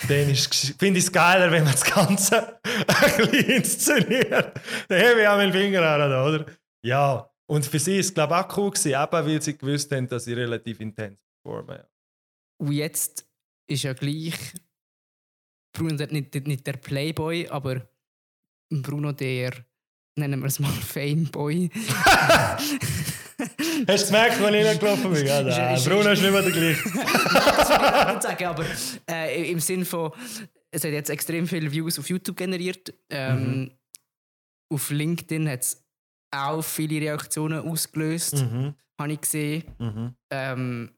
[0.07, 4.59] dann finde ich es geiler, wenn man das Ganze ein bisschen inszeniert.
[4.87, 6.45] Dann habe ich auch meinen Finger an, oder?
[6.83, 9.91] Ja, und für sie ist es, glaube ich, auch cool gewesen, eben weil sie gewusst
[9.91, 11.77] haben, dass ich relativ intens performe.
[11.77, 11.87] Ja.
[12.61, 13.27] Und jetzt
[13.67, 14.35] ist ja gleich
[15.79, 17.87] Bruno der, nicht, nicht der Playboy, aber
[18.71, 19.53] Bruno der,
[20.17, 21.69] nennen wir es mal Fameboy.
[23.87, 25.25] Hast du gemerkt, als ich reingelaufen bin?
[25.25, 26.83] Ja, nein, Bruno ist nicht mehr der gleiche.
[26.93, 28.65] das will ich nicht sagen, aber
[29.09, 30.11] äh, im Sinn von,
[30.71, 32.93] es hat jetzt extrem viele Views auf YouTube generiert.
[33.09, 33.71] Ähm, Mhm.
[34.71, 35.83] Auf LinkedIn hat es
[36.31, 38.75] auch viele Reaktionen ausgelöst, Mhm.
[38.99, 39.63] habe ich gesehen.
[39.79, 40.13] Mhm.
[40.29, 40.91] Ähm,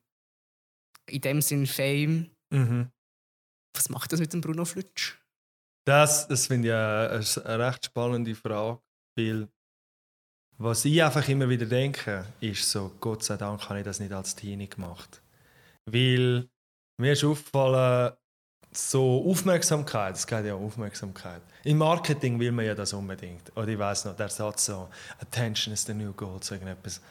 [1.09, 2.31] in dem Sinn Fame.
[2.51, 2.89] Mhm.
[3.73, 5.15] Was macht das mit dem Bruno Flutsch?
[5.86, 8.79] Das, das finde ich eine, eine recht spannende Frage,
[9.15, 9.47] weil
[10.57, 14.12] was ich einfach immer wieder denke, ist so, Gott sei Dank habe ich das nicht
[14.12, 15.21] als Teenie gemacht.
[15.86, 16.47] Weil
[16.97, 18.13] mir ist aufgefallen,
[18.71, 21.41] so Aufmerksamkeit, es geht ja um Aufmerksamkeit.
[21.63, 23.51] Im Marketing will man ja das unbedingt.
[23.57, 24.88] Oder ich weiß noch, der Satz so,
[25.19, 27.01] Attention is the new gold, so irgendetwas.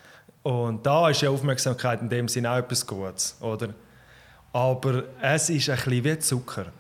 [0.43, 3.75] Und da ist ja Aufmerksamkeit in dem Sinne auch etwas Gutes, oder?
[4.53, 6.73] Aber es ist ein wie Zucker.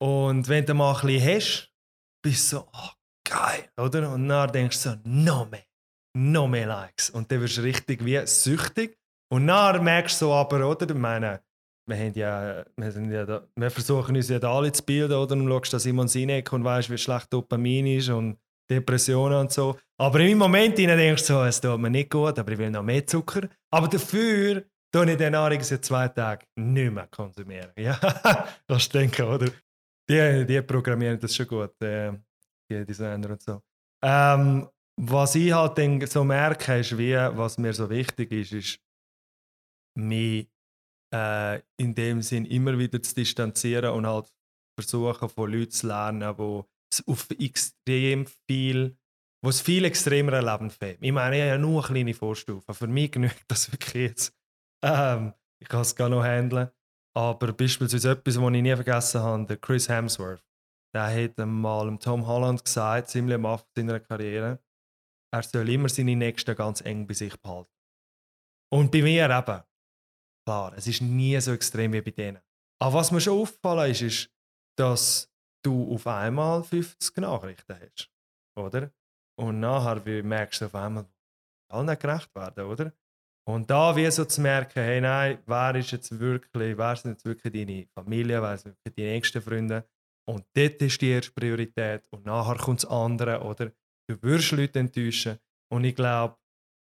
[0.00, 1.72] Und wenn du mal ein bisschen hast,
[2.22, 2.90] bist du so, oh,
[3.28, 4.12] geil, oder?
[4.12, 5.64] Und dann denkst du so, noch mehr,
[6.16, 7.10] noch mehr Likes.
[7.10, 8.96] Und dann wirst du richtig wie süchtig.
[9.32, 10.88] Und dann merkst du so aber, oder?
[10.88, 11.42] Ich meine,
[11.88, 15.14] wir, haben ja, wir, sind ja da, wir versuchen uns ja da alle zu bilden,
[15.14, 15.34] oder?
[15.34, 18.38] Und schaust, dass Simon Sinek und weißt, wie schlecht Dopamin ist und
[18.70, 19.76] Depressionen und so.
[19.98, 22.84] Aber im Moment denkst du so, es tut mir nicht gut, aber ich will noch
[22.84, 23.48] mehr Zucker.
[23.72, 27.72] Aber dafür tue ich den Nahrung seit zwei Tagen nicht mehr konsumieren.
[27.76, 27.98] Ja,
[28.66, 29.50] das denke oder?
[30.08, 32.12] Die, die programmieren das schon gut, äh,
[32.70, 33.62] die Designer und so.
[34.02, 34.68] Ähm,
[35.00, 38.80] was ich halt dann so merke, ist, wie, was mir so wichtig ist, ist,
[39.96, 40.48] mich
[41.14, 44.32] äh, in dem Sinn immer wieder zu distanzieren und halt
[44.78, 48.96] versuchen, von Leuten zu lernen, die es auf extrem viel,
[49.42, 50.70] wo es viel extremer erleben.
[51.00, 52.74] Ich meine, ich habe ja nur eine kleine Vorstufe.
[52.74, 54.39] Für mich genügt das wirklich jetzt.
[54.82, 56.70] Ähm, ich kann es gar noch handeln.
[57.16, 60.44] Aber beispielsweise etwas, was ich nie vergessen habe, der Chris Hemsworth.
[60.94, 64.60] Der hat mal Tom Holland gesagt, ziemlich am Anfang seiner Karriere,
[65.32, 67.70] er soll immer seine Nächsten ganz eng bei sich behalten.
[68.72, 69.62] Und bei mir eben.
[70.46, 72.40] Klar, es ist nie so extrem wie bei denen.
[72.80, 74.30] Aber was mir schon aufgefallen ist, ist,
[74.76, 75.30] dass
[75.64, 78.10] du auf einmal 50 Nachrichten hast.
[78.56, 78.90] Oder?
[79.38, 81.06] Und nachher merkst du auf einmal,
[81.70, 82.92] allen nicht gerecht werden, oder?
[83.50, 87.24] Und da wie so zu merken, hey, nein, wer ist jetzt wirklich, wer sind jetzt
[87.24, 89.88] wirklich deine Familie, wer sind wirklich deine nächsten Freunde?
[90.28, 93.72] Und dort ist die erste Priorität und nachher kommt das andere, oder?
[94.08, 95.38] Du wirst Leute enttäuschen.
[95.72, 96.36] Und ich glaube,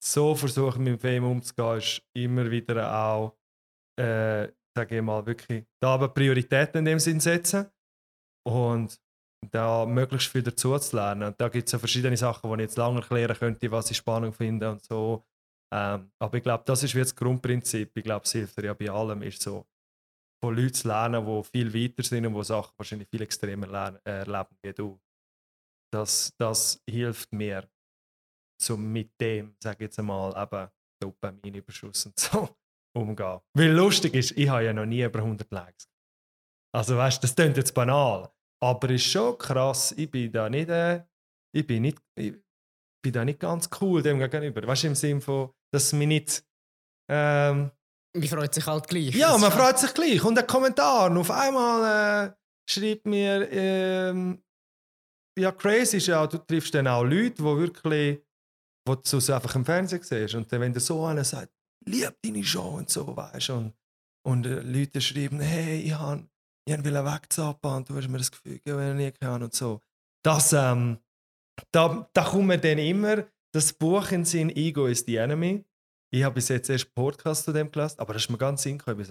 [0.03, 3.37] so versuchen mit dem Fame umzugehen, ist immer wieder auch,
[3.99, 7.67] äh, sage ich mal, wirklich da aber Prioritäten in dem Sinn setzen
[8.47, 8.99] und
[9.51, 11.23] da möglichst viel dazu zu lernen.
[11.23, 13.97] Und da gibt es ja verschiedene Sachen, die ich jetzt lange erklären könnte, was ich
[13.97, 15.23] spannend finde und so.
[15.73, 17.91] Ähm, aber ich glaube, das ist wie das Grundprinzip.
[17.95, 19.65] Ich glaube, es hilft ja bei allem, ist so,
[20.43, 23.99] von Leuten zu lernen, die viel weiter sind und die Sachen wahrscheinlich viel extremer lernen,
[24.03, 24.99] erleben wie du.
[25.91, 27.69] Das, das hilft mir,
[28.61, 30.69] so mit dem, sage ich jetzt einmal, eben
[31.01, 32.49] Dopaminüberschuss und so
[32.95, 33.39] umgehen.
[33.53, 35.89] Weil lustig ist, ich habe ja noch nie über 100 Likes.
[36.73, 39.93] Also weißt, das klingt jetzt banal, aber ist schon krass.
[39.93, 41.05] Ich bin da nicht, äh,
[41.53, 42.33] ich bin nicht, ich
[43.05, 44.65] bin da nicht ganz cool dem gegenüber.
[44.65, 46.43] Weißt du, im Sinne von, dass mich nicht.
[47.07, 47.69] Ähm,
[48.15, 49.13] Man freut sich halt gleich.
[49.13, 50.23] ja, man freut sich gleich.
[50.23, 51.11] Und ein Kommentar.
[51.11, 52.33] Und auf einmal äh,
[52.67, 54.43] schreibt mir, ähm,
[55.37, 58.23] ja, crazy ist ja, du triffst dann auch Leute, die wirklich,
[58.87, 60.33] wo du so einfach im Fernsehen siehst.
[60.33, 61.53] Und dann, wenn der so einer sagt,
[61.85, 63.53] lieb deine Show und so, weißt du.
[63.53, 63.73] Und,
[64.25, 66.27] und äh, Leute schreiben, hey, ich habe
[66.67, 69.79] ich hab will wegzappen und du hast mir das Gefühl ich nie kann und so.
[70.23, 70.97] Das, ähm,
[71.71, 75.63] da, da kommt mir dann immer das Buch in Sinn, Ego is the Enemy.
[76.13, 78.61] Ich habe bis jetzt erst einen Podcast zu dem gelesen, aber das ist mir ganz
[78.63, 79.01] Sinn gekommen.
[79.01, 79.09] Ich,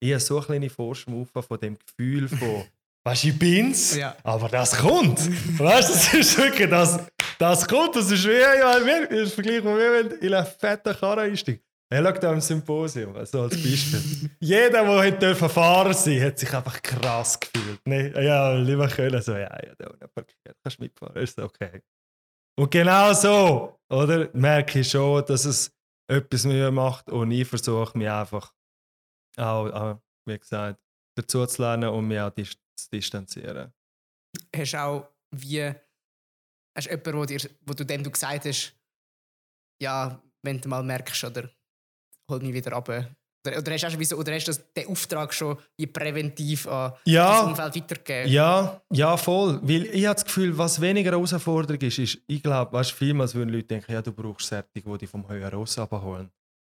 [0.00, 2.64] ich habe so eine kleine Vorschmaufe von dem Gefühl von,
[3.04, 4.16] weißt ich bin's, Ja.
[4.22, 5.18] aber das kommt.
[5.58, 7.00] weißt du, das ist wirklich, das,
[7.38, 10.94] das kommt, das ist wie, ja, wie, das ist vergleichbar wie wenn in eine fette
[10.94, 11.64] Karre einsteigt.
[11.92, 14.30] Er schaut da im Symposium, also als Beispiel.
[14.40, 17.86] Jeder, der hätte fahren sein, hat sich einfach krass gefühlt.
[17.86, 18.24] Ne?
[18.24, 21.82] Ja, lieber Köln, so, ja, ja, da unten parkiert, kannst mitfahren, ist okay.
[22.58, 25.70] Und genau so, oder, merke ich schon, dass es
[26.10, 28.54] etwas mit mir macht und ich versuche mich einfach
[29.36, 30.80] auch, auch, wie gesagt,
[31.14, 33.70] dazu zu lernen und mich auch dis zu distanzieren.
[34.56, 35.74] hast du auch wie
[36.74, 38.74] hast du jemanden, wo, dir, wo du dem du gesagt hast,
[39.82, 41.50] ja, wenn du mal merkst, oder
[42.32, 42.88] hol mich wieder ab.
[42.88, 45.56] Oder, oder hast du oder hast du den Auftrag schon
[45.92, 47.32] präventiv an Ja.
[47.40, 48.30] das Umfeld weitergegeben?
[48.32, 49.58] Ja, ja, voll.
[49.62, 53.34] Weil ich habe das Gefühl, was weniger eine Herausforderung ist, ist, ich glaube, weißt, vielmals
[53.34, 56.30] würden Leute denken, ja, du brauchst Sättig, die dich vom höheren Ross abholen.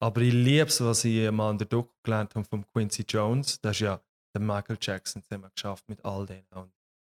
[0.01, 3.59] Aber ich liebe es, was ich mal an der Doku gelernt habe von Quincy Jones.
[3.61, 3.99] Das ist ja
[4.33, 6.47] der Michael Jackson zusammen geschafft mit all denen.
[6.55, 6.71] Und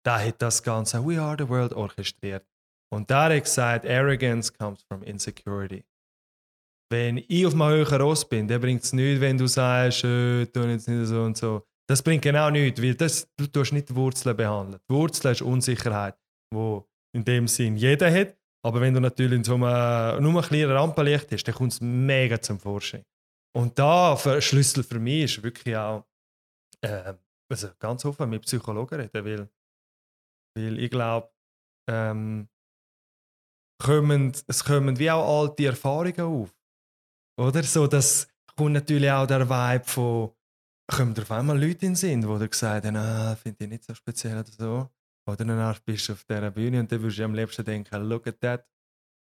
[0.05, 2.45] der hat das Ganze We Are the World orchestriert.
[2.89, 5.83] Und der hat gesagt, Arrogance comes from insecurity.
[6.91, 10.45] Wenn ich auf einem höheren Ross bin, dann bringt es nichts, wenn du sagst, äh,
[10.45, 11.65] tu jetzt nicht so und so.
[11.87, 14.81] Das bringt genau nichts, weil das, du tust nicht die Wurzeln behandeln.
[14.89, 16.15] Die Wurzel ist Unsicherheit,
[16.51, 18.35] wo in dem Sinn jeder hat.
[18.63, 21.81] Aber wenn du natürlich in so einem, nur ein kleines Rampenlicht hast, dann kommt es
[21.81, 23.03] mega zum Vorschein.
[23.55, 26.05] Und da für, Schlüssel für mich ist wirklich auch
[26.81, 27.13] äh,
[27.49, 29.49] also ganz offen mit Psychologen reden, weil,
[30.57, 31.29] weil ich glaube,
[31.89, 32.49] ähm,
[33.81, 36.55] kommen, es kommen wie auch alte Erfahrungen auf.
[37.37, 37.63] Oder?
[37.63, 40.31] So, das kommt natürlich auch der Vibe von,
[40.87, 43.93] kommen auf einmal Leute in den Sinn, die gesagt haben, ah, finde ich nicht so
[43.93, 44.89] speziell oder so.
[45.27, 48.27] Oder dann bist du auf dieser Bühne und dann würdest du am liebsten denken, look
[48.27, 48.65] at that.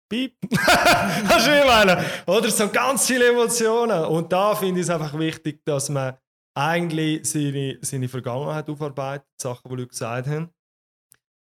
[0.10, 0.36] Piep.
[0.58, 2.04] Hast du wie ich meine?
[2.26, 4.06] Oder so ganz viele Emotionen.
[4.06, 6.18] Und da finde ich es einfach wichtig, dass man
[6.56, 10.50] eigentlich seine, seine Vergangenheit aufarbeitet, Sachen, die Leute gesagt haben.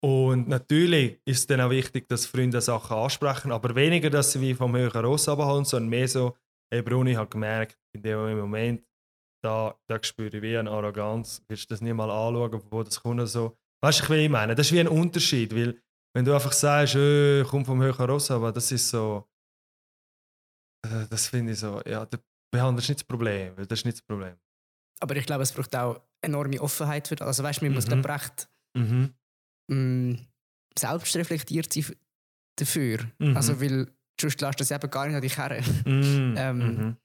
[0.05, 4.39] Und natürlich ist es dann auch wichtig, dass Freunde Sachen ansprechen, aber weniger, dass sie
[4.39, 6.37] wie vom höheren Ross abholen, sondern mehr so,
[6.71, 8.85] hey Bruni, ich habe gemerkt, in dem Moment,
[9.43, 13.01] da, da spüre ich wie eine Arroganz, willst du das nicht mal anschauen, wo das
[13.01, 13.57] kommt oder so.
[13.83, 14.53] Weißt du, wie ich meine?
[14.53, 15.81] Das ist wie ein Unterschied, weil
[16.13, 19.27] wenn du einfach sagst, äh, komm vom höheren Ross, aber das ist so,
[20.85, 22.19] äh, das finde ich so, ja, da
[22.53, 24.35] behandelst du nicht das Problem, weil das ist nicht das Problem.
[24.99, 27.27] Aber ich glaube, es braucht auch enorme Offenheit für das.
[27.27, 27.89] Also weißt du, man muss Mhm.
[28.03, 29.15] glaube recht Mhm.
[29.67, 30.19] Mh,
[30.77, 31.95] selbstreflektiert sein
[32.57, 32.99] dafür.
[33.19, 33.35] Mhm.
[33.35, 33.87] Also weil
[34.19, 35.61] sonst lässt du das eben gar nicht an dich her.
[35.85, 36.35] Mhm.
[36.37, 36.97] Ähm, mhm.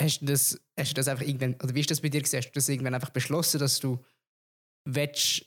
[0.00, 2.36] Hast du das, hast du das einfach irgendwann, oder wie ist das bei dir gewesen?
[2.36, 4.02] Hast du das irgendwann einfach beschlossen, dass du
[4.84, 5.44] willst,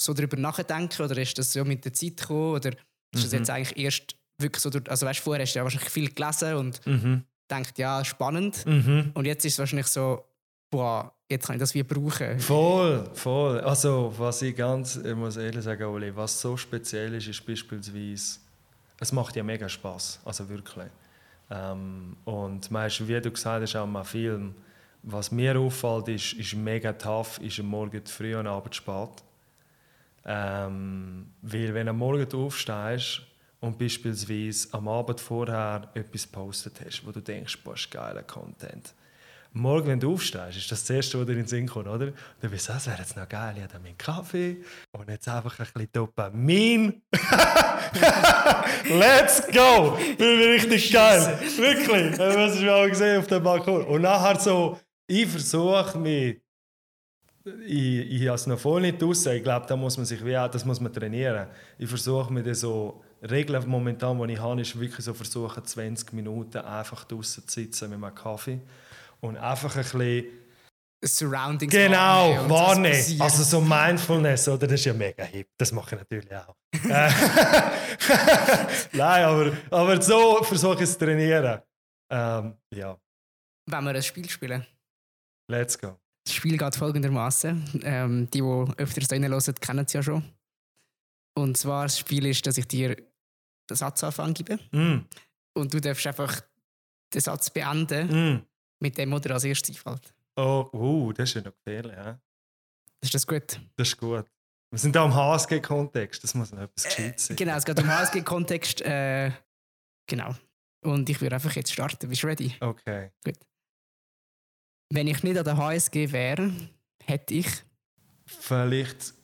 [0.00, 3.38] so darüber nachdenken oder ist das so mit der Zeit gekommen oder ist das Mhm.
[3.38, 6.12] jetzt eigentlich erst wirklich so, durch, also weißt du, vorher hast du ja wahrscheinlich viel
[6.12, 7.24] gelesen und Mhm.
[7.50, 9.12] denkt, ja, spannend Mhm.
[9.14, 10.24] und jetzt ist es wahrscheinlich so,
[10.70, 12.38] boah, jetzt kann ich das wie brauchen.
[12.40, 13.60] Voll, voll.
[13.60, 18.38] Also, was ich ganz, ich muss ehrlich sagen, Oli, was so speziell ist, ist beispielsweise,
[18.98, 20.88] es macht ja mega Spaß, also wirklich.
[21.50, 24.54] Ähm, und meist, wie du gesagt hast, auch im Film,
[25.02, 29.22] was mir auffällt, ist, ist mega tough, ist am Morgen früh und am Abend spät.
[30.24, 33.22] Ähm, weil wenn du am Morgen aufstehst
[33.60, 38.92] und beispielsweise am Abend vorher etwas gepostet hast, wo du denkst, boah, ist geiler Content.
[39.56, 42.12] Morgen, wenn du aufstehst, ist das das Erste, was dir in den Sinn kommt, oder?
[42.42, 44.58] Dann bist du, das wäre jetzt noch geil, ich habe meinen Kaffee
[44.92, 47.02] und jetzt einfach ein bisschen Dopamin.
[48.90, 49.96] Let's go!
[50.18, 51.38] Bin ich richtig geil.
[51.56, 52.18] Wirklich.
[52.18, 53.86] Das hast du auch gesehen auf dem Balkon.
[53.86, 56.38] Und nachher so, ich versuche mich,
[57.66, 59.24] ich, ich habe es noch voll nicht raus.
[59.24, 61.46] Ich glaube, da muss man sich wie auch, das muss man trainieren.
[61.78, 66.12] Ich versuche mir das so, Regeln momentan, die ich habe, ist wirklich so versuchen, 20
[66.12, 68.60] Minuten einfach draußen zu sitzen mit meinem Kaffee
[69.26, 70.26] und einfach ein bisschen
[71.04, 73.20] Surroundings Genau, wahrnehmen wahrnehmen.
[73.20, 74.66] Also so Mindfulness, oder?
[74.66, 75.48] Das ist ja mega hip.
[75.58, 76.56] Das mache ich natürlich auch.
[76.84, 77.10] Äh,
[78.92, 81.62] Nein, aber, aber so versuche ich es zu trainieren.
[82.10, 82.98] Ähm, ja,
[83.66, 84.66] Wenn wir ein Spiel spielen.
[85.50, 85.98] let's go.
[86.24, 87.80] Das Spiel geht folgendermaßen.
[87.84, 90.22] Ähm, die, die öfters reinhören, kennen es ja schon.
[91.36, 94.34] Und zwar, das Spiel ist, dass ich dir den Satz anfangen
[94.72, 95.06] Mm,
[95.54, 96.40] und du darfst einfach
[97.12, 98.46] den Satz beenden mm.
[98.80, 100.14] Mit dem, der als erstes einfällt.
[100.36, 101.96] Oh, uh, das ist ja noch gefährlich.
[101.96, 102.20] Ja?
[103.00, 103.60] Ist das gut?
[103.76, 104.26] Das ist gut.
[104.70, 107.36] Wir sind da im HSG-Kontext, das muss noch etwas gescheit sein.
[107.36, 108.80] Genau, es geht um HSG-Kontext.
[108.82, 109.30] Äh,
[110.06, 110.34] genau.
[110.82, 112.08] Und ich würde einfach jetzt starten.
[112.08, 112.54] Bist du ready?
[112.60, 113.10] Okay.
[114.92, 116.52] Wenn ich nicht an der HSG wäre,
[117.04, 117.46] hätte ich.
[118.26, 119.14] Vielleicht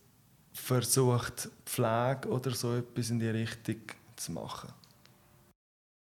[0.52, 3.80] versucht, Pflege oder so etwas in die Richtung
[4.16, 4.72] zu machen.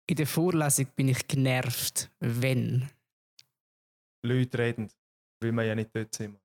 [0.07, 2.89] In der Vorlesung bin ich genervt, wenn.
[4.23, 4.91] Leute reden,
[5.41, 6.39] weil wir ja nicht dort sind.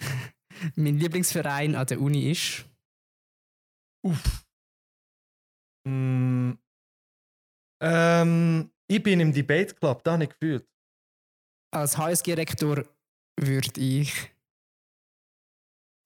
[0.76, 2.64] Mein Lieblingsverein an der Uni ist.
[4.04, 4.44] Uff.
[5.86, 6.52] Mm.
[7.82, 10.66] Ähm, ich bin im Debate Club, da ich gefühlt.
[11.74, 12.84] Als HSG-Rektor
[13.38, 14.30] würde ich,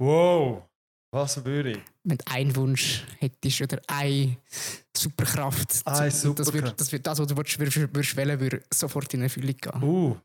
[0.00, 0.62] Wow,
[1.12, 1.82] was würde ich?
[2.04, 4.36] wenn du einen Wunsch hättest oder eine
[5.00, 6.80] Superkraft, Eine zu- das, Superkraft.
[6.80, 9.82] das, würde, das, was du würdest, würdest, wählen, würde sofort in Erfüllung gehen.
[9.82, 10.16] Uh.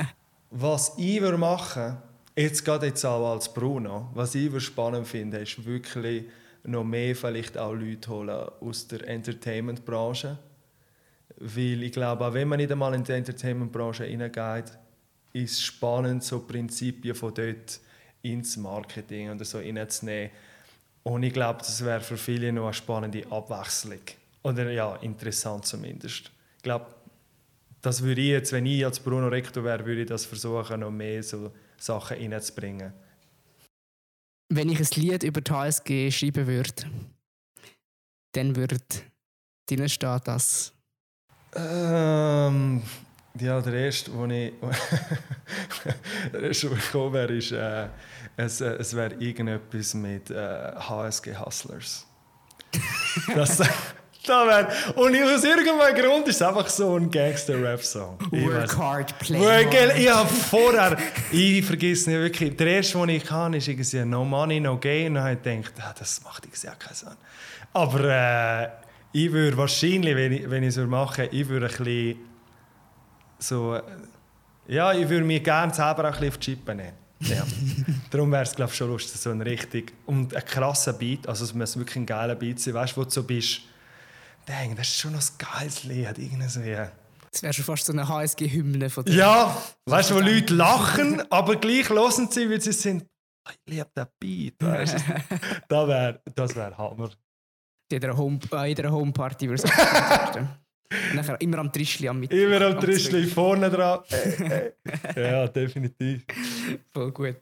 [0.50, 1.96] was ich würde machen,
[2.36, 6.24] jetzt gerade jetzt auch als Bruno, was ich würde spannend finde, ist wirklich
[6.64, 10.38] noch mehr vielleicht auch Leute holen aus der Entertainment-Branche.
[11.36, 14.76] Weil ich glaube, auch wenn man nicht einmal in die Entertainment-Branche hineingeht,
[15.32, 17.80] ist es spannend, so Prinzipien von dort
[18.22, 20.30] ins Marketing oder so hineinzunehmen.
[21.08, 24.02] Und ich glaube, das wäre für viele noch eine spannende Abwechslung.
[24.42, 26.30] Oder ja, interessant zumindest.
[26.58, 26.86] Ich glaube,
[27.80, 30.90] das würde ich jetzt, wenn ich als Bruno Rektor wäre, würde ich das versuchen, noch
[30.90, 32.92] mehr so Sachen reinzubringen.
[34.50, 36.84] Wenn ich ein Lied über die HSG schreiben würde,
[38.32, 38.76] dann würde
[39.66, 40.74] drinnen stehen, dass.
[41.54, 42.82] Ähm,
[43.40, 44.52] ja, der erste, wo ich,
[46.32, 47.88] der erste, wo ich gekommen wäre, ist, äh,
[48.36, 52.06] es, äh, es wäre irgendetwas mit äh, HSG Hustlers.
[53.34, 53.58] das,
[54.26, 58.18] da wär, und aus irgendeinem Grund ist es einfach so ein Gangster-Rap-Song.
[58.30, 59.98] Work hard, play Work, hard.
[59.98, 60.96] ich habe vorher,
[61.32, 65.08] ich vergesse nicht wirklich, der erste, den ich kann, ist irgendwie No Money, No Gain.
[65.08, 67.16] Und dann habe ich gedacht, ah, das macht irgendwie auch keinen Sinn.
[67.72, 68.68] Aber äh,
[69.12, 72.27] ich würde wahrscheinlich, wenn ich, wenn es würde machen würde, ich würde ein bisschen
[73.38, 73.82] so, äh,
[74.66, 76.92] ja, ich würde mir gerne selber auch ein bisschen auf die Chippe nehmen.
[77.20, 77.44] Ja.
[78.10, 81.44] Darum wäre es, glaube ich, schon lustig, so ein richtig, und ein krasser Beat, also
[81.44, 83.60] es muss wirklich ein geiler Beat sein, weißt du, wo du so bist,
[84.46, 86.90] dang, das ist schon noch ein geiles Lied, irgendwie so, ja.
[87.32, 89.14] Das wäre schon fast so eine HSG-Hymne von dir.
[89.14, 93.04] Ja, weißt du, wo Leute lachen, aber gleich hören sie, weil sie sind,
[93.44, 94.54] «Ah, ich liebe den Beat.
[94.60, 94.98] Weißt du?
[95.68, 97.10] das wäre das wär Hammer.
[97.90, 99.70] jeder Home, an jeder Homeparty würde es.
[101.14, 102.38] Nachher immer am Trischli am Mittag.
[102.38, 104.00] Immer am Trischli vorne dran.
[105.16, 106.24] Ja, definitiv.
[106.92, 107.36] Voll gut.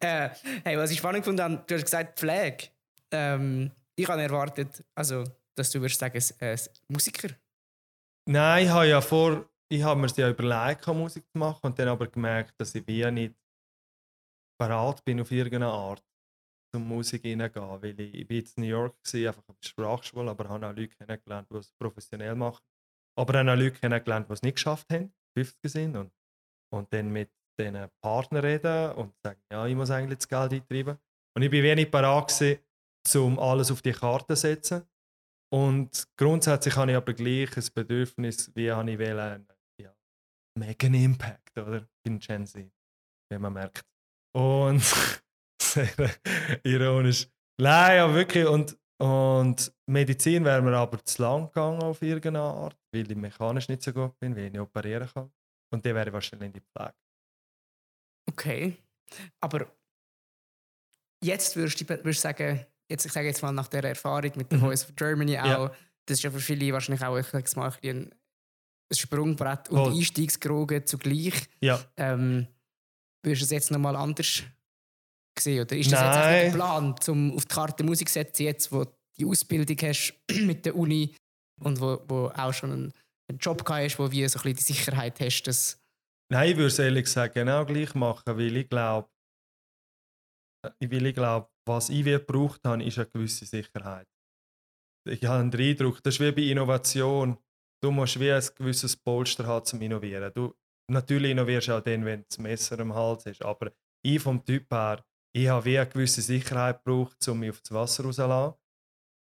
[0.00, 0.30] Äh,
[0.64, 2.68] hey, was ich spannend habe, du hast gesagt Pflege.
[3.10, 6.56] Ähm, ich habe erwartet, also, dass du würdest sagen, äh,
[6.88, 7.28] Musiker.
[8.28, 11.88] Nein, ich habe ja vor, ich habe mir ja überlegt, Musik zu machen und dann
[11.88, 13.34] aber gemerkt, dass ich wie nicht
[14.58, 16.02] bereit bin auf irgendeine Art
[16.74, 19.68] zum Musik hineingehen, weil ich, ich bin jetzt in New York gewesen, einfach auf der
[19.68, 22.62] Sprachschule, aber habe auch Leute kennengelernt, die es professionell machen,
[23.18, 26.12] aber habe auch Leute kennengelernt, die es nicht geschafft haben, 50 sind und,
[26.72, 30.98] und dann mit diesen Partnern reden und sagen, ja, ich muss eigentlich das Geld eintreiben
[31.34, 32.60] und ich bin wenig bereit gewesen,
[33.14, 34.86] um alles auf die Karte zu setzen
[35.52, 39.46] und grundsätzlich habe ich aber gleich ein Bedürfnis, wie habe ich wollen,
[39.80, 39.94] ja,
[40.58, 41.88] mega Impact, oder?
[42.04, 42.70] In Gen Z,
[43.30, 43.86] wie man merkt.
[44.36, 44.82] Und
[45.62, 46.10] sehr
[46.64, 47.28] ironisch.
[47.60, 48.46] Nein, ja, wirklich.
[48.46, 53.68] Und, und Medizin wäre mir aber zu lang gegangen auf irgendeine Art, weil ich mechanisch
[53.68, 55.30] nicht so gut bin, weil ich nicht operieren kann.
[55.72, 56.94] Und dann wäre ich wahrscheinlich in die Pflege.
[58.28, 58.76] Okay.
[59.40, 59.66] Aber
[61.22, 64.58] jetzt würdest du, würdest sagen, jetzt, ich sage jetzt mal nach der Erfahrung mit der
[64.58, 64.62] Mhm.
[64.62, 65.68] Voice of Germany auch, Ja.
[66.06, 69.92] das ist ja für viele wahrscheinlich auch ich sag's mal, ein, ein Sprungbrett und Voll.
[69.92, 71.48] Einstiegsgrogen zugleich.
[71.60, 71.80] Ja.
[71.96, 72.46] Ähm,
[73.22, 74.42] würdest du es jetzt nochmal anders
[75.40, 75.62] sehen?
[75.62, 76.24] Oder ist das jetzt Nein.
[76.24, 79.76] eigentlich der Plan, um auf die Karte Musik zu setzen, jetzt wo du die Ausbildung
[79.82, 81.14] hast mit der Uni
[81.62, 82.92] und wo, wo auch schon einen,
[83.30, 85.78] einen Job hast, wo wie so ein bisschen die Sicherheit hast, dass
[86.28, 89.08] Nein, ich würde es ehrlich gesagt genau gleich machen, weil ich glaube,
[90.80, 94.08] weil ich glaube, was ich gebraucht habe, ist eine gewisse Sicherheit.
[95.08, 97.38] Ich habe den Eindruck, das ist wie bei Innovation.
[97.80, 100.32] Du musst wie ein gewisses Polster haben zum Innovieren.
[100.34, 100.52] Du,
[100.90, 103.72] natürlich innovierst du auch dann, wenn du das Messer am Hals hast, aber
[104.04, 107.72] ich vom Typ her, ich habe wie eine gewisse Sicherheit gebraucht, um mich auf das
[107.72, 108.54] Wasser rauszulassen.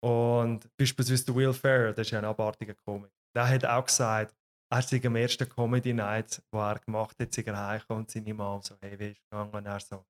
[0.04, 4.36] Und beispielsweise der Will Ferrell, das ist ja ein abartiger Comic, der hat auch gesagt,
[4.72, 8.34] er sei am ersten Comedy Night, wo er gemacht hat, sei er heimgekommen und seine
[8.34, 9.52] Mom so, hey, wie ist es gegangen?
[9.52, 10.06] Und er so,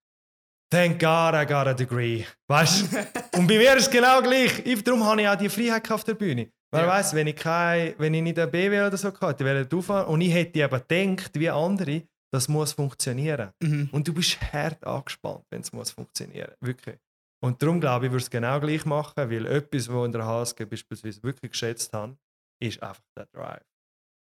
[0.71, 2.25] Thank God I got a degree.
[2.47, 2.91] Weißt?
[3.37, 4.65] Und bei mir ist es genau gleich.
[4.65, 6.51] Ich, darum habe ich auch die Freiheit auf der Bühne.
[6.71, 6.87] Weil Ja.
[6.87, 10.07] weißt, wenn ich kein, wenn ich nicht ein BW oder so hatte, ich wäre auffahren
[10.07, 12.01] und ich hätte eben gedacht, wie andere,
[12.35, 13.51] das muss funktionieren.
[13.61, 13.89] Mhm.
[13.91, 16.53] Und du bist hart angespannt, wenn es muss funktionieren.
[16.59, 16.99] Wirklich.
[17.43, 20.65] Und darum glaube ich, würde es genau gleich machen, weil etwas, was in der HSG
[20.65, 22.17] beispielsweise wirklich geschätzt haben,
[22.61, 23.65] ist einfach der Drive.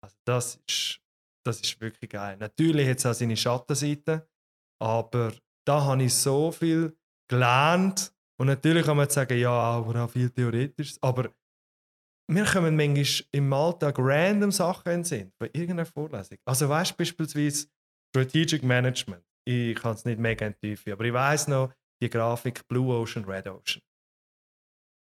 [0.04, 1.00] Also das ist,
[1.46, 2.38] das ist wirklich geil.
[2.38, 4.22] Natürlich hat es auch seine Schattenseiten,
[4.82, 5.34] aber
[5.68, 6.96] da habe ich so viel
[7.30, 8.14] gelernt.
[8.40, 10.96] Und natürlich kann man jetzt sagen, ja, aber auch viel theoretisch.
[11.02, 11.32] Aber
[12.30, 16.38] mir kommen manchmal im Alltag random Sachen in den Sinn, bei irgendeiner Vorlesung.
[16.46, 17.68] Also weißt du beispielsweise
[18.16, 19.26] Strategic Management.
[19.46, 23.48] Ich kann es nicht mega Tiefe, aber ich weiß noch die Grafik Blue Ocean, Red
[23.48, 23.82] Ocean.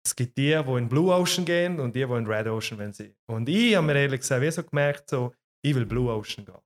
[0.06, 2.94] Es gibt die, die in Blue Ocean gehen und die, die in Red Ocean wenn
[2.94, 3.14] sie.
[3.26, 6.62] Und ich habe mir ehrlich gesagt wie so gemerkt, so, ich will Blue Ocean gehen.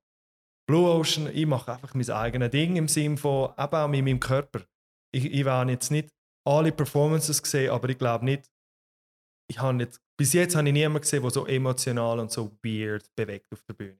[0.69, 4.19] Blue Ocean, ich mache einfach mein eigenes Ding im Sinne von, eben auch mit meinem
[4.21, 4.61] Körper.
[5.13, 6.09] Ich, ich habe jetzt nicht
[6.47, 8.49] alle Performances gesehen, aber ich glaube nicht,
[9.49, 13.13] ich habe jetzt, bis jetzt habe ich niemanden gesehen, der so emotional und so weird
[13.15, 13.99] bewegt auf der Bühne.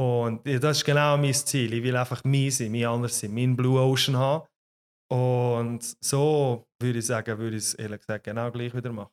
[0.00, 1.74] Und ja, das ist genau mein Ziel.
[1.74, 4.46] Ich will einfach mein sein, mein anders sein, mein Blue Ocean haben.
[5.12, 9.10] Und so würde ich sagen, würde ich es ehrlich gesagt genau gleich wieder machen.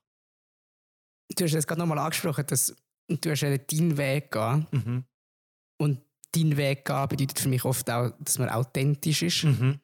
[1.36, 2.74] Du hast jetzt gerade nochmal angesprochen, dass
[3.10, 4.66] du hast deinen Weg gehen.
[4.72, 5.04] Mhm.
[5.78, 6.00] Und
[6.32, 9.44] dein Weg gehen bedeutet für mich oft auch, dass man authentisch ist.
[9.44, 9.82] Mhm.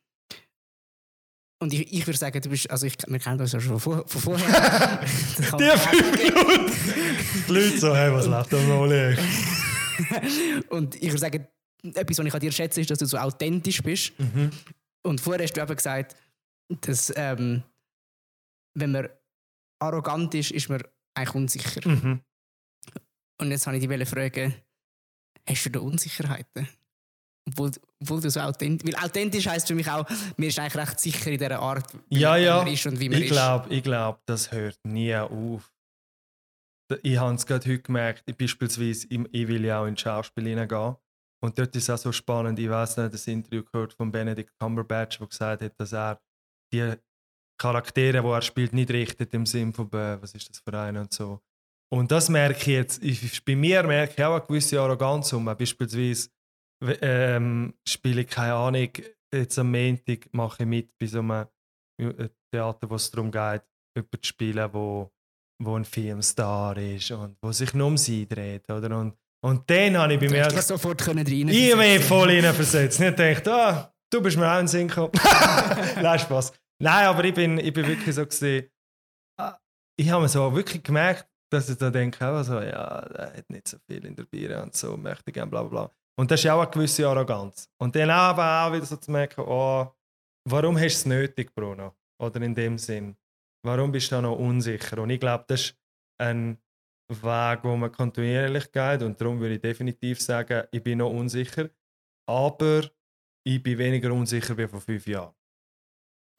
[1.61, 4.07] Und ich, ich würde sagen, du bist, also ich, wir kennen uns ja schon von,
[4.07, 5.01] von vorher.
[5.03, 6.11] Die fünf.
[6.17, 6.71] Minuten!
[7.49, 9.62] Die Leute so, hey, was läuft da nicht?
[10.69, 11.47] Und ich würde sagen,
[11.83, 14.17] etwas, was ich an dir schätze, ist, dass du so authentisch bist.
[14.19, 14.51] Mhm.
[15.05, 16.15] Und vorher hast du eben gesagt,
[16.81, 17.63] dass ähm,
[18.77, 19.09] wenn man
[19.81, 20.81] arrogant ist, ist man
[21.15, 21.87] eigentlich unsicher.
[21.87, 22.21] Mhm.
[23.41, 24.55] Und jetzt habe ich dich fragen,
[25.47, 26.67] hast du da Unsicherheiten?
[27.45, 30.99] Obwohl, obwohl du so authentisch Weil authentisch heisst für mich auch, man ist eigentlich recht
[31.01, 32.63] sicher in dieser Art, wie Ja, man, ja.
[32.65, 33.31] ist und wie man Ich ist.
[33.33, 35.72] glaube, ich glaub, das hört nie auf.
[37.01, 40.95] Ich habe es gerade heute gemerkt, beispielsweise, ich, will ja auch in Schauspiel hineingehen.
[41.43, 44.51] Und dort ist es auch so spannend, ich weiß nicht, das Interview gehört von Benedict
[44.59, 46.21] Cumberbatch, der gesagt hat, dass er
[46.71, 46.93] die
[47.59, 51.01] Charaktere, die er spielt, nicht richtet im Sinn von, äh, was ist das für einer
[51.01, 51.41] und so.
[51.93, 55.45] Und das merke ich jetzt, ich, bei mir merke ich auch eine gewisse Arroganz um.
[55.45, 56.29] Beispielsweise
[56.81, 58.89] ähm, spiele ich keine Ahnung,
[59.33, 61.47] jetzt am Montag mache ich mit bei so einem
[61.99, 63.63] äh, Theater, wo es darum geht,
[63.95, 65.12] jemanden zu spielen, wo,
[65.65, 68.69] wo ein Filmstar ist und wo sich nur um sie dreht.
[68.69, 68.97] Oder?
[68.97, 71.47] Und, und dann habe ich bei mir dich sofort können rein.
[71.49, 72.99] ich mich voll reinversetzt.
[72.99, 75.11] Nicht gedacht, ah, du bist mir auch ein Sinn gekommen.
[76.01, 76.53] Nein, Spaß.
[76.81, 78.69] Nein, aber ich bin, ich bin wirklich so gesehen.
[79.39, 79.57] ah,
[79.97, 83.49] Ich habe mir so wirklich gemerkt, dass ich da denke, auch so, ja, der hat
[83.49, 85.91] nicht so viel in der Biere und so, möchte gerne, bla bla bla.
[86.19, 87.67] Und das ist ja auch eine gewisse Arroganz.
[87.79, 89.87] Und dann aber auch wieder so zu merken, oh,
[90.49, 91.93] warum hast du es nötig, Bruno?
[92.21, 93.15] Oder in dem Sinn,
[93.63, 94.99] warum bist du da noch unsicher?
[95.01, 95.77] Und ich glaube, das ist
[96.19, 96.57] ein
[97.09, 99.01] Weg, wo man kontinuierlich geht.
[99.03, 101.69] Und darum würde ich definitiv sagen, ich bin noch unsicher.
[102.29, 102.89] Aber
[103.45, 105.33] ich bin weniger unsicher wie vor fünf Jahren.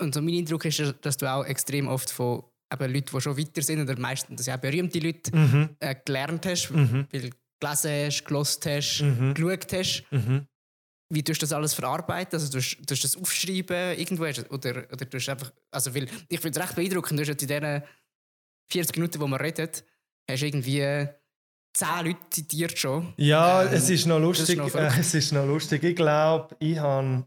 [0.01, 3.37] Und so mein Eindruck ist, dass du auch extrem oft von eben Leuten, die schon
[3.39, 5.77] weiter sind, oder meistens auch berühmte Leute, Mhm.
[5.81, 7.07] äh, gelernt hast, Mhm.
[7.13, 9.35] weil du gelesen hast, gelost hast, Mhm.
[9.35, 10.05] geschaut hast.
[10.11, 10.47] Mhm.
[11.11, 12.35] Wie tust du das alles verarbeiten?
[12.39, 14.25] Also tust, tust du das aufschreiben irgendwo?
[14.25, 17.37] Oder, oder tust du einfach, also weil, ich finde es recht beeindruckend, du hast in
[17.37, 17.83] diesen
[18.73, 19.69] 40 Minuten, wo wir reden,
[20.31, 21.09] hast du irgendwie
[21.77, 23.13] 10 Leute zitiert schon.
[23.17, 24.57] Ja, Ähm, es ist noch lustig.
[24.57, 25.83] noch äh, es ist noch lustig.
[25.85, 27.27] Ich glaube, ich habe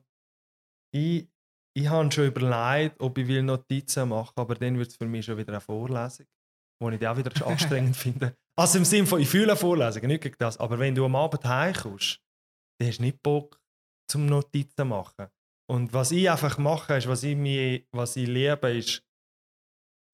[0.93, 1.27] ich,
[1.75, 5.25] ich han schon überlegt, ob ich will Notizen machen aber dann wird es für mich
[5.25, 6.25] schon wieder eine Vorlesung,
[6.81, 8.35] die ich auch wieder anstrengend finde.
[8.57, 10.57] Also im Sinne von, ich fühle eine Vorlesung, nicht gegen das.
[10.57, 12.19] Aber wenn du am Abend heimkommst,
[12.79, 13.59] dann hast du nicht Bock
[14.09, 15.27] zum Notizen machen.
[15.69, 19.03] Und was ich einfach mache, ist, was ich, mir, was ich liebe, ist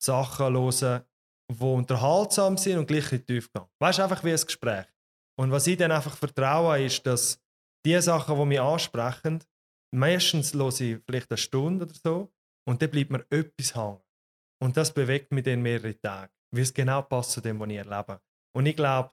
[0.01, 1.03] Sachen hören,
[1.49, 3.67] die unterhaltsam sind und gleich in die Tiefe gehen.
[3.79, 4.87] Weißt du, einfach wie ein Gespräch.
[5.39, 7.39] Und was ich dann einfach vertraue, ist, dass
[7.85, 9.43] die Sachen, die mich ansprechen,
[9.93, 12.33] meistens höre ich vielleicht eine Stunde oder so
[12.67, 14.01] und dann bleibt mir etwas hängen.
[14.61, 17.77] Und das bewegt mich dann mehrere Tage, weil es genau passt zu dem, was ich
[17.77, 18.21] erlebe.
[18.55, 19.11] Und ich glaube,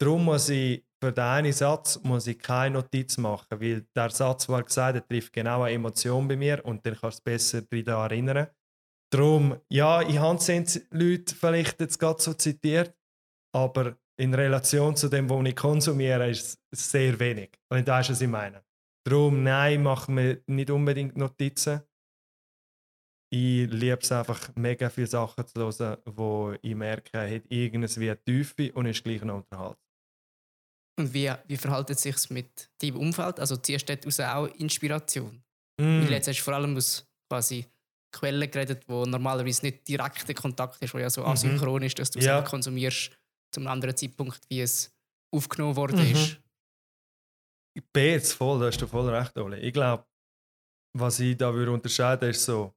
[0.00, 4.46] darum muss ich für den einen Satz muss ich keine Notiz machen, weil der Satz,
[4.46, 7.52] den er gesagt hat, trifft genau eine Emotion bei mir und dann kannst du es
[7.52, 8.48] besser daran erinnern.
[9.10, 12.94] Darum, ja, ich habe zehn Leute vielleicht jetzt gerade so zitiert,
[13.54, 17.50] aber in Relation zu dem, was ich konsumiere, ist es sehr wenig.
[17.70, 18.64] Und das ist, was ich meine.
[19.06, 21.82] Darum, nein, mache mir nicht unbedingt Notizen.
[23.30, 28.00] Ich liebe es einfach, mega viele Sachen zu hören, wo ich merke, er hat irgendwas
[28.00, 29.87] wie eine Tiefe und ist gleich noch unterhalten.
[30.98, 33.38] Und wie, wie verhält es sich mit deinem Umfeld?
[33.40, 35.42] Also ziehst du daraus auch Inspiration?
[35.80, 36.00] Mm.
[36.02, 37.64] Weil jetzt hast du vor allem aus quasi
[38.12, 41.28] Quellen geredet, wo normalerweise nicht direkter Kontakt ist, wo ja so Mhm.
[41.28, 42.38] asynchron ist, dass du es Ja.
[42.38, 43.10] einfach konsumierst
[43.54, 44.92] zu einem anderen Zeitpunkt, wie es
[45.34, 46.12] aufgenommen worden Mhm.
[46.12, 46.38] ist.
[47.76, 49.58] Ich bin jetzt voll, da hast du voll recht, Oli.
[49.58, 50.04] Ich glaube,
[50.96, 52.74] was ich da würde unterscheiden ist so,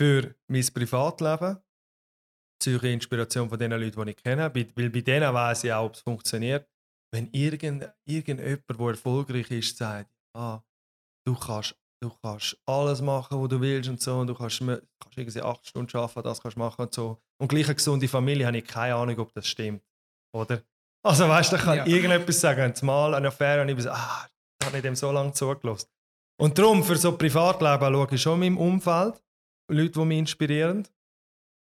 [0.00, 1.58] für mein Privatleben
[2.62, 5.86] ziehe ich Inspiration von den Leuten, die ich kenne, weil bei denen weiß ich auch,
[5.86, 6.66] ob es funktioniert.
[7.14, 10.60] Wenn irgend, irgendjemand, der erfolgreich ist, sagt, ah,
[11.26, 15.16] du kannst, du kannst alles machen, was du willst und so, und du kannst, kannst
[15.18, 17.18] irgendwie acht Stunden arbeiten, das kannst du machen und so.
[17.40, 19.82] Und gleich eine gesunde Familie, habe ich keine Ahnung, ob das stimmt.
[20.34, 20.62] Oder?
[21.04, 21.86] Also weißt du, ich kann Ja.
[21.86, 24.26] irgendetwas sagen, und mal eine Affäre und ich bin so, ah,
[24.60, 25.88] da habe ich dem so lange zugelassen.
[26.40, 29.22] Und darum, für so Privatleben schaue ich schon in meinem Umfeld
[29.70, 30.88] Leute, die mich inspirieren.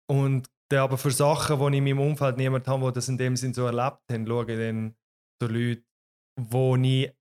[0.09, 3.17] Und dann aber für Sachen, die ich in meinem Umfeld niemand habe, die das in
[3.17, 4.95] dem Sinn so erlebt haben, schaue ich dann
[5.41, 5.83] so Leute,
[6.39, 7.11] wo ich,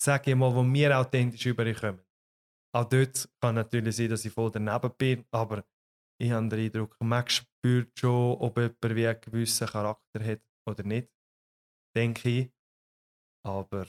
[0.00, 2.04] sage ich mal, wo mir authentisch überkommen.
[2.74, 5.64] Auch dort kann natürlich sein, dass ich voll daneben bin, aber
[6.20, 10.82] ich habe den Eindruck, man spürt schon, ob jemand wie einen gewissen Charakter hat oder
[10.82, 11.08] nicht.
[11.96, 12.50] Denke ich.
[13.46, 13.86] Aber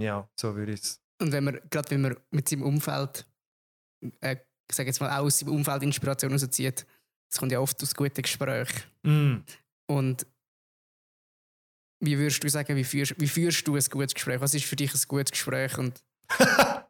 [0.00, 1.00] ja, so würde ich es.
[1.20, 3.26] Und wenn man, gerade wenn man mit seinem Umfeld,
[4.20, 4.36] äh,
[4.68, 6.86] ich sage jetzt mal, auch aus seinem Umfeld Inspiration rauszieht,
[7.30, 8.82] das kommt ja oft aus guten Gesprächen.
[9.02, 9.44] Mm.
[9.86, 10.26] Und
[12.06, 14.40] wie würdest du sagen, wie führst, wie führst du ein gutes Gespräch?
[14.40, 15.76] Was ist für dich ein gutes Gespräch?
[15.78, 16.02] Und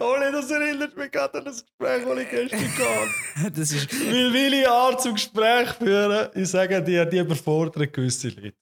[0.00, 2.58] Oli, das erinnert mich gerade an das Gespräch, das ich gestern
[3.36, 3.50] hatte.
[3.52, 8.56] das ist, Weil meine Art zum Gespräch führen, ich sage dir, die überfordern gewisse Leute.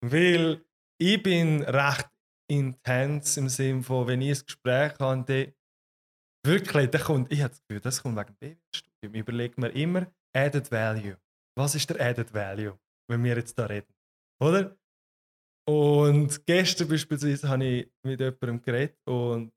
[0.00, 0.64] Weil
[0.98, 2.08] ich bin recht
[2.48, 5.52] intens im Sinne von, wenn ich ein Gespräch habe, dann
[6.46, 9.14] wirklich, dann kommt, ich habe das Gefühl, das kommt wegen dem BWL-Studium.
[9.14, 11.16] Ich überlege mir immer Added Value.
[11.56, 12.78] Was ist der Added Value,
[13.08, 13.92] wenn wir jetzt da reden?
[14.40, 14.76] Oder?
[15.66, 19.52] Und gestern beispielsweise habe ich mit jemandem geredet und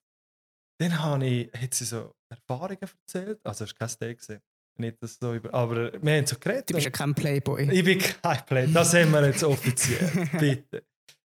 [0.79, 3.39] dann habe ich, hat sie so Erfahrungen erzählt.
[3.43, 4.21] Also, es war kein Steak.
[4.21, 4.41] gewesen.
[4.79, 6.69] Nicht das so über, aber wir haben so geredet.
[6.69, 7.67] du bist ja kein Playboy.
[7.71, 8.67] Ich bin kein Play.
[8.71, 10.29] Das haben wir jetzt offiziell.
[10.39, 10.83] Bitte.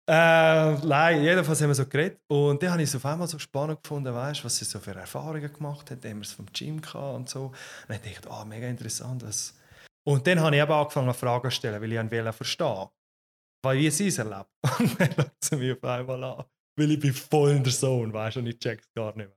[0.09, 2.19] Äh, nein, jedenfalls haben wir so geredet.
[2.27, 4.95] Und dann habe ich es auf einmal so spannend gefunden, weißt, was sie so für
[4.95, 6.03] Erfahrungen gemacht hat.
[6.03, 7.45] Dann haben wir es vom Gym gehabt und so.
[7.45, 7.55] Und
[7.89, 9.23] dann dachte ich, ah, mega interessant.
[9.25, 9.55] Was.
[10.05, 12.89] Und dann habe ich eben angefangen, Fragen zu stellen, weil ich ihn verstehen
[13.63, 14.51] weil wie sie es erlebt.
[14.79, 16.45] Und dann schaut sie mich auf einmal an,
[16.77, 19.37] weil ich bin voll in der Zone, weißt du, und ich check's gar nicht mehr.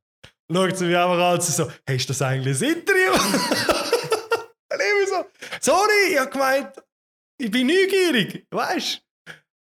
[0.52, 3.12] Schaut sie mich einfach an und sie so, hast du das eigentlich ein Interview?
[3.14, 5.26] und ich so,
[5.62, 6.74] sorry, ich habe gemeint,
[7.40, 9.12] ich bin neugierig, weißt du?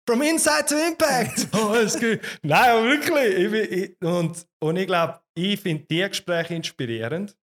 [0.08, 1.48] From inside to impact.
[1.54, 2.22] oh, es geht.
[2.42, 3.38] Nein, wirklich.
[3.38, 7.38] Ich bin, ich, und, und ich glaube, ich finde diese Gespräche inspirierend.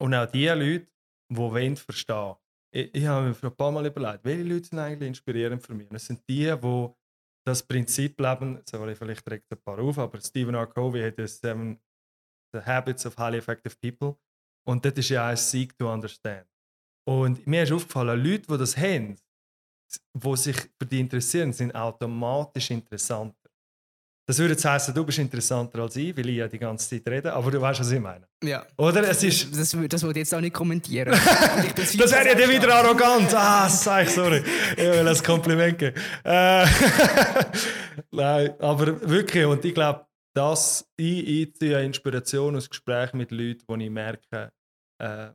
[0.00, 0.86] Und auch die Leute,
[1.30, 2.36] die wollen verstehen.
[2.70, 5.74] Ich, ich habe mir für ein paar Mal überlegt, welche Leute sind eigentlich inspirierend für
[5.74, 5.88] mich?
[5.88, 6.88] Und es sind die, die
[7.46, 10.66] das Prinzip leben, ich vielleicht direkt ein paar auf, aber Stephen R.
[10.66, 11.80] Covey hat das Seven
[12.52, 14.16] The Habits of Highly Effective People.
[14.66, 16.46] Und das ist ja ein Seek to Understand.
[17.06, 19.16] Und mir ist aufgefallen, Leute, die das haben,
[20.12, 23.37] die sich für die interessieren, sind automatisch interessanter.
[24.28, 27.08] Das würde jetzt heißen, du bist interessanter als ich, weil ich ja die ganze Zeit
[27.10, 28.28] rede, aber du weißt, was ich meine.
[28.44, 28.66] Ja.
[28.76, 29.08] Oder?
[29.08, 29.56] Es ist.
[29.58, 31.14] Das, wür- das wollte ich jetzt auch nicht kommentieren.
[31.76, 33.34] Viel Das wäre ja dann wieder arrogant.
[33.34, 34.44] Ah, sag ich, sorry.
[34.72, 35.96] Ich will ein Kompliment geben.
[36.24, 36.66] Äh,
[38.10, 40.06] Nein, aber wirklich, und ich glaube,
[40.36, 44.52] dass ich, ich ziehe Inspiration aus Gesprächen mit Leuten, die ich merke,
[45.02, 45.28] äh,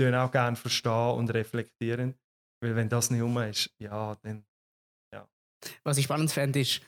[0.00, 2.14] die auch gerne verstehen und reflektieren.
[2.62, 4.44] Weil wenn das nicht um ist, ja, dann.
[5.84, 6.80] Was ich spannend fände, ist,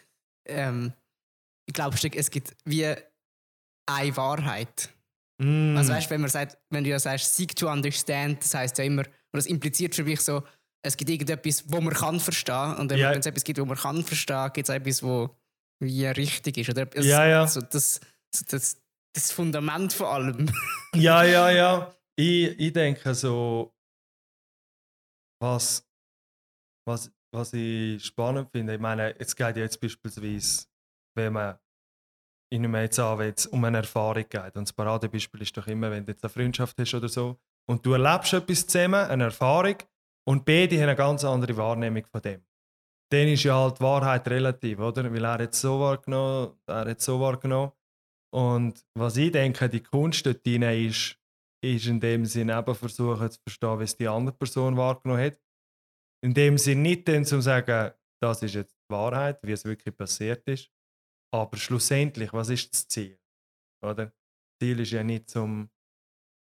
[0.48, 0.94] ähm,
[1.72, 2.84] ich glaube, es gibt wie
[3.86, 4.90] eine Wahrheit.
[5.38, 8.76] Mm, Also weißt, wenn man sagt, wenn du ja sagst, seek to understand, das heißt
[8.76, 10.42] ja immer, und das impliziert für mich so,
[10.84, 13.78] es gibt irgendetwas, wo man kann verstehen, und wenn wenn es etwas gibt, wo man
[13.78, 15.34] kann verstehen, gibt es etwas, wo
[15.80, 16.86] wie richtig ist, oder?
[16.94, 17.46] Es, Ja, ja.
[17.46, 18.00] So das,
[18.34, 18.76] so das,
[19.14, 20.50] das Fundament von allem.
[20.94, 21.96] Ja, ja, ja.
[22.16, 23.72] Ich, ich denke so,
[25.40, 25.88] was,
[26.86, 30.66] was, was ich spannend finde, ich meine, es geht ja jetzt beispielsweise,
[31.16, 31.58] wenn man
[32.52, 34.56] ich nehme jetzt an, wenn es um eine Erfahrung geht.
[34.56, 37.84] Und das Paradebeispiel ist doch immer, wenn du jetzt eine Freundschaft hast oder so und
[37.86, 39.76] du erlebst etwas zusammen, eine Erfahrung,
[40.24, 42.44] und beide haben eine ganz andere Wahrnehmung von dem.
[43.10, 45.12] Dann ist ja halt die Wahrheit relativ, oder?
[45.12, 47.72] Weil er es so wahrgenommen, er hat so wahrgenommen.
[48.32, 51.18] Und was ich denke, die Kunst dort drin ist,
[51.64, 55.40] ist in dem Sinne eben versuchen zu verstehen, wie es die andere Person wahrgenommen hat.
[56.22, 57.92] In dem Sinne nicht dann zu sagen,
[58.22, 60.70] das ist jetzt die Wahrheit, wie es wirklich passiert ist.
[61.34, 63.18] Aber schlussendlich, was ist das Ziel?
[63.82, 64.06] Oder?
[64.06, 64.14] Das
[64.60, 65.70] Ziel ist ja nicht zum,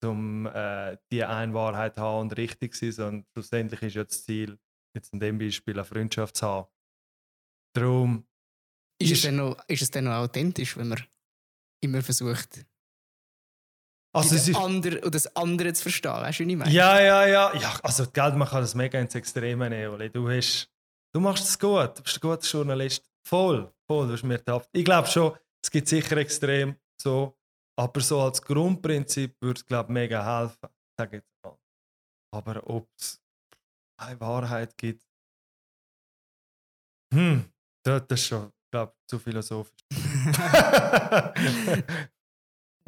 [0.01, 4.03] zum äh, die eine Wahrheit zu haben und richtig zu sein, sondern schlussendlich ist ja
[4.03, 4.57] das Ziel,
[4.95, 6.67] jetzt in dem Beispiel eine Freundschaft zu haben.
[7.75, 8.25] Darum,
[8.99, 11.03] Ist, es Ist- dann noch, ist es dann noch authentisch, wenn man
[11.83, 12.65] immer versucht?
[14.15, 16.11] Also es ist, andere, und das andere zu verstehen.
[16.11, 16.71] Weißt du, wie ich meine?
[16.71, 17.79] ja, ja, ja, ja.
[17.83, 20.11] Also Geld, man kann das mega ins Extreme nehmen.
[20.11, 20.71] Du, hast,
[21.13, 23.06] du machst es gut, du bist ein guter Journalist.
[23.27, 24.69] Voll, voll, du hast mir gedacht.
[24.71, 27.37] Ich glaube schon, es gibt sicher extrem so,
[27.77, 30.69] aber so als Grundprinzip würde es, glaube ich, mega helfen.
[30.97, 31.57] Sag ich jetzt mal.
[32.33, 33.21] Aber ob es
[33.99, 35.03] eine Wahrheit gibt,
[37.13, 37.43] hm,
[37.85, 39.75] das das ist schon, glaube ich, zu philosophisch.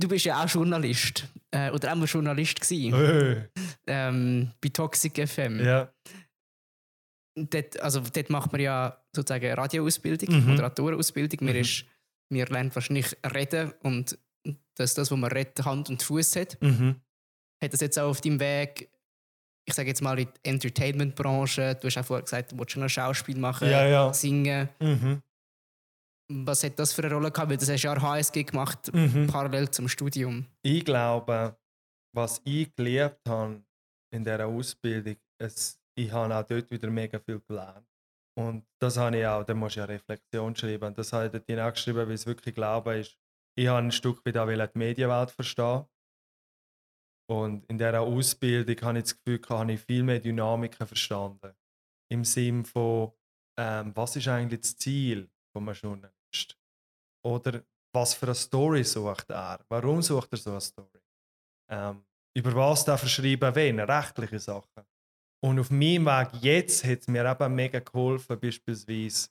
[0.01, 1.27] Du bist ja auch Journalist.
[1.51, 2.93] Äh, oder auch mal Journalist gewesen.
[2.93, 3.49] Äh,
[3.85, 5.59] ähm, bei Toxic FM.
[5.59, 5.93] ja.
[7.49, 10.47] Dort, also dort macht man ja sozusagen Radioausbildung, Mhm.
[10.51, 11.39] Moderatorenausbildung.
[11.45, 11.61] Man, Mhm.
[11.61, 11.85] ist,
[12.29, 14.17] man lernt wahrscheinlich reden und
[14.75, 16.57] dass das, was man redet, Hand und Fuß hat.
[16.61, 16.95] Mhm.
[17.61, 18.89] Hat das jetzt auch auf deinem Weg,
[19.65, 22.83] ich sage jetzt mal in die Entertainment-Branche, du hast auch vorher gesagt, du wolltest schon
[22.83, 24.13] noch Schauspiel machen, Ja, ja.
[24.13, 24.69] singen.
[24.79, 25.21] Mhm.
[26.31, 27.49] Was hat das für eine Rolle gehabt?
[27.49, 29.27] Weil das hast ja HSG gemacht, Mhm.
[29.27, 30.45] parallel zum Studium.
[30.61, 31.57] Ich glaube,
[32.15, 33.63] was ich gelernt habe
[34.13, 37.87] in dieser Ausbildung, es, ich habe auch dort wieder mega viel gelernt.
[38.37, 40.85] Und das habe ich auch, da musst du ja Reflexion schreiben.
[40.85, 43.17] Und das habe ich dort hineingeschrieben, weil ich es wirklich glaube ist,
[43.57, 45.85] ich habe ein Stück weit die Medienwelt verstehen.
[47.29, 51.53] Und in dieser Ausbildung habe ich das Gefühl, habe ich viel mehr Dynamiken verstanden.
[52.11, 53.11] Im Sinne von,
[53.59, 56.57] ähm, was ist eigentlich das Ziel von einem Journalist?
[57.25, 59.59] Oder was für eine Story sucht er?
[59.67, 61.01] Warum sucht er so eine Story?
[61.69, 63.79] Ähm, über was darf er schreiben, wen?
[63.79, 64.85] Rechtliche Sachen.
[65.41, 69.29] Und auf meinem Weg jetzt hat es mir eben mega geholfen, beispielsweise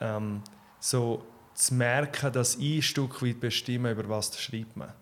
[0.00, 0.42] ähm,
[0.78, 4.92] so zu merken, dass ich ein Stück weit bestimme, über was schreibt man.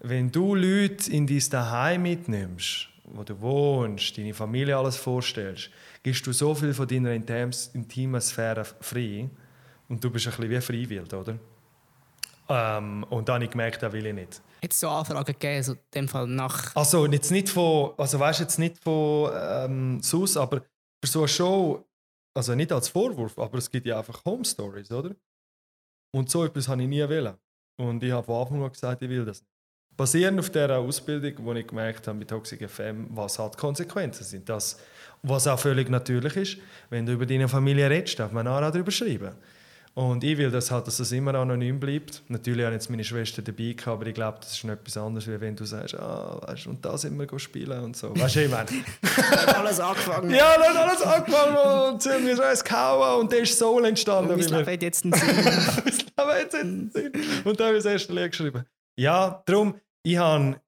[0.00, 5.70] Wenn du Leute in dein Daheim mitnimmst, wo du wohnst, deine Familie alles vorstellst,
[6.02, 9.30] gibst du so viel von deiner intimen Sphäre frei
[9.88, 11.38] und du bist ein bisschen wie freiwillig, oder?
[12.48, 14.42] Ähm, und dann habe ich gemerkt, das will ich nicht.
[14.62, 16.74] Hat es so Anfragen gegeben, so in dem Fall nach.
[16.76, 20.62] Also jetzt nicht von, also weißt jetzt nicht von ähm, SUS, aber
[21.02, 21.84] für so eine Show,
[22.34, 25.14] also nicht als Vorwurf, aber es gibt ja einfach Home Stories, oder?
[26.14, 27.34] Und so etwas habe ich nie wollen.
[27.76, 29.50] Und ich habe von Anfang an gesagt, ich will das nicht.
[29.96, 34.48] Basierend auf dieser Ausbildung, wo ich gemerkt habe mit Toxic FM, was halt Konsequenzen sind.
[34.48, 34.78] Das,
[35.22, 36.58] was auch völlig natürlich ist,
[36.90, 39.34] wenn du über deine Familie redest, darf man auch darüber schreiben.
[39.96, 42.24] Und ich will das halt, dass es immer anonym bleibt.
[42.26, 45.28] Natürlich habe jetzt meine Schwester dabei gehabt, aber ich glaube, das ist schon etwas anderes,
[45.28, 48.10] als wenn du sagst, ah, weißt, und da sind wir spielen und so.
[48.18, 48.68] Weißt du, ich meine?
[49.54, 50.30] alles angefangen.
[50.30, 54.30] ja, dann hat alles angefangen und sind wir eins gehauen und da ist Soul entstanden.
[54.30, 55.44] Mein wie wir- Leben hat jetzt einen Sinn.
[55.84, 56.90] das Leben hat Sinn.
[57.44, 58.64] Und dann habe ich das erste Lied geschrieben.
[58.98, 60.60] Ja, darum, ich habe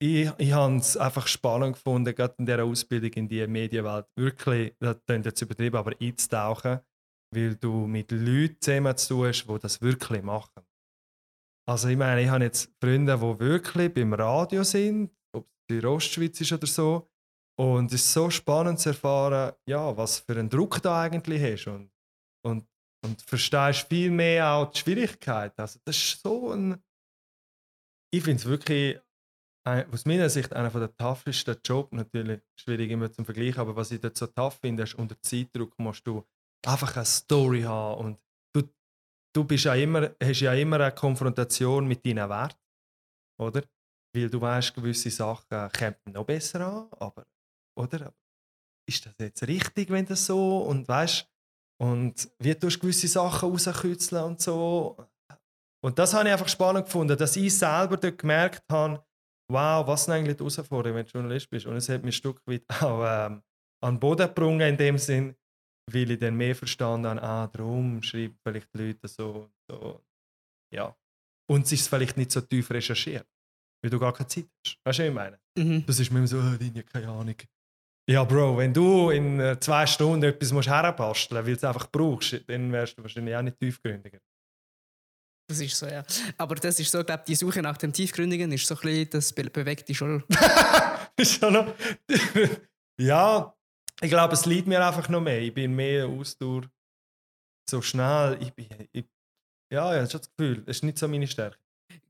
[0.00, 4.74] ich, ich habe es einfach spannend gefunden, gerade in dieser Ausbildung in die Medienwelt, wirklich,
[4.80, 6.80] das klingt jetzt übertrieben, aber einzutauchen,
[7.32, 10.62] weil du mit Leuten zusammen hast, die das wirklich machen.
[11.68, 15.86] Also ich meine, ich habe jetzt Freunde, die wirklich beim Radio sind, ob es in
[15.86, 17.08] Ostschweiz ist oder so,
[17.58, 21.66] und es ist so spannend zu erfahren, ja, was für einen Druck da eigentlich hast
[21.68, 21.90] und,
[22.44, 22.66] und,
[23.04, 25.58] und verstehst viel mehr auch die Schwierigkeit.
[25.58, 26.82] Also das ist so ein,
[28.12, 28.98] ich finde es wirklich
[29.64, 34.00] aus meiner Sicht einer der toughesten Jobs, natürlich schwierig immer zum Vergleich, aber was ich
[34.00, 36.24] dort so tough finde, ist, unter Zeitdruck musst du
[36.66, 38.18] einfach eine Story haben und
[38.54, 38.62] du,
[39.34, 42.58] du bist ja immer, hast ja immer eine Konfrontation mit deinen Werten,
[43.40, 43.62] oder?
[44.14, 47.26] Weil du weißt, gewisse Sachen kommen noch besser an, aber,
[47.78, 48.12] oder?
[48.88, 51.28] Ist das jetzt richtig, wenn das so und weißt
[51.82, 54.96] und wie tust du gewisse Sachen rauskitzeln und so.
[55.84, 59.04] Und das habe ich einfach spannend gefunden, dass ich selber dort gemerkt habe,
[59.50, 61.66] wow, was sind eigentlich die Herausforderungen, wenn du Journalist bist.
[61.66, 63.42] Und es hat mich ein Stück weit auch ähm,
[63.82, 65.34] an den Boden gebrungen in dem Sinn,
[65.90, 70.02] weil ich dann mehr verstanden habe, ah, darum schreiben vielleicht die Leute so und so.
[70.74, 70.96] Ja.
[71.50, 73.26] Und es ist vielleicht nicht so tief recherchiert,
[73.82, 74.78] weil du gar keine Zeit hast.
[74.84, 75.40] Weißt du, was ich meine?
[75.58, 75.84] Mhm.
[75.86, 77.36] Das ist mir immer so, oh, Linie, keine Ahnung.
[78.08, 81.64] Ja, Bro, wenn du in äh, zwei Stunden etwas musst herbasteln musst, weil du es
[81.64, 84.18] einfach brauchst, dann wärst du wahrscheinlich auch nicht tiefgründiger.
[85.48, 86.04] Das ist so, ja.
[86.38, 89.32] Aber das ist so, glaube die Suche nach dem Tiefgründigen ist so ein bisschen, das
[89.32, 90.24] be bewegt dich schon.
[91.16, 91.74] ist schon noch.
[93.00, 93.54] ja,
[94.02, 95.40] ich glaube, es liegt mir einfach noch mehr.
[95.40, 96.62] Ich bin mehr Ausdauer.
[97.68, 98.38] So schnell.
[98.40, 99.04] Ich bin, ich,
[99.72, 101.56] ja, ich habe schon das Gefühl, das ist nicht so meine Stärke.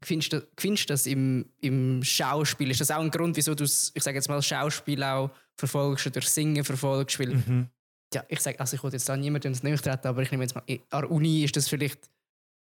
[0.04, 2.70] Findest du, findest du das im, im Schauspiel?
[2.70, 6.20] Ist das auch ein Grund, wieso du, ich sage jetzt mal, Schauspiel auch verfolgst oder
[6.22, 7.18] Singen verfolgst?
[7.18, 7.68] Weil, Mhm.
[8.14, 10.54] ja, ich sage, also ich wollte jetzt da niemandem ins treten, aber ich nehme jetzt
[10.54, 12.08] mal, an der Uni ist das vielleicht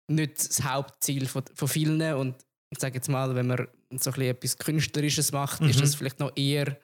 [0.08, 2.36] nicht das Hauptziel von, von vielen und
[2.72, 3.58] ich sage jetzt mal, wenn man
[3.90, 5.80] so ein bisschen etwas Künstlerisches macht, ist Mhm.
[5.80, 6.76] das vielleicht noch eher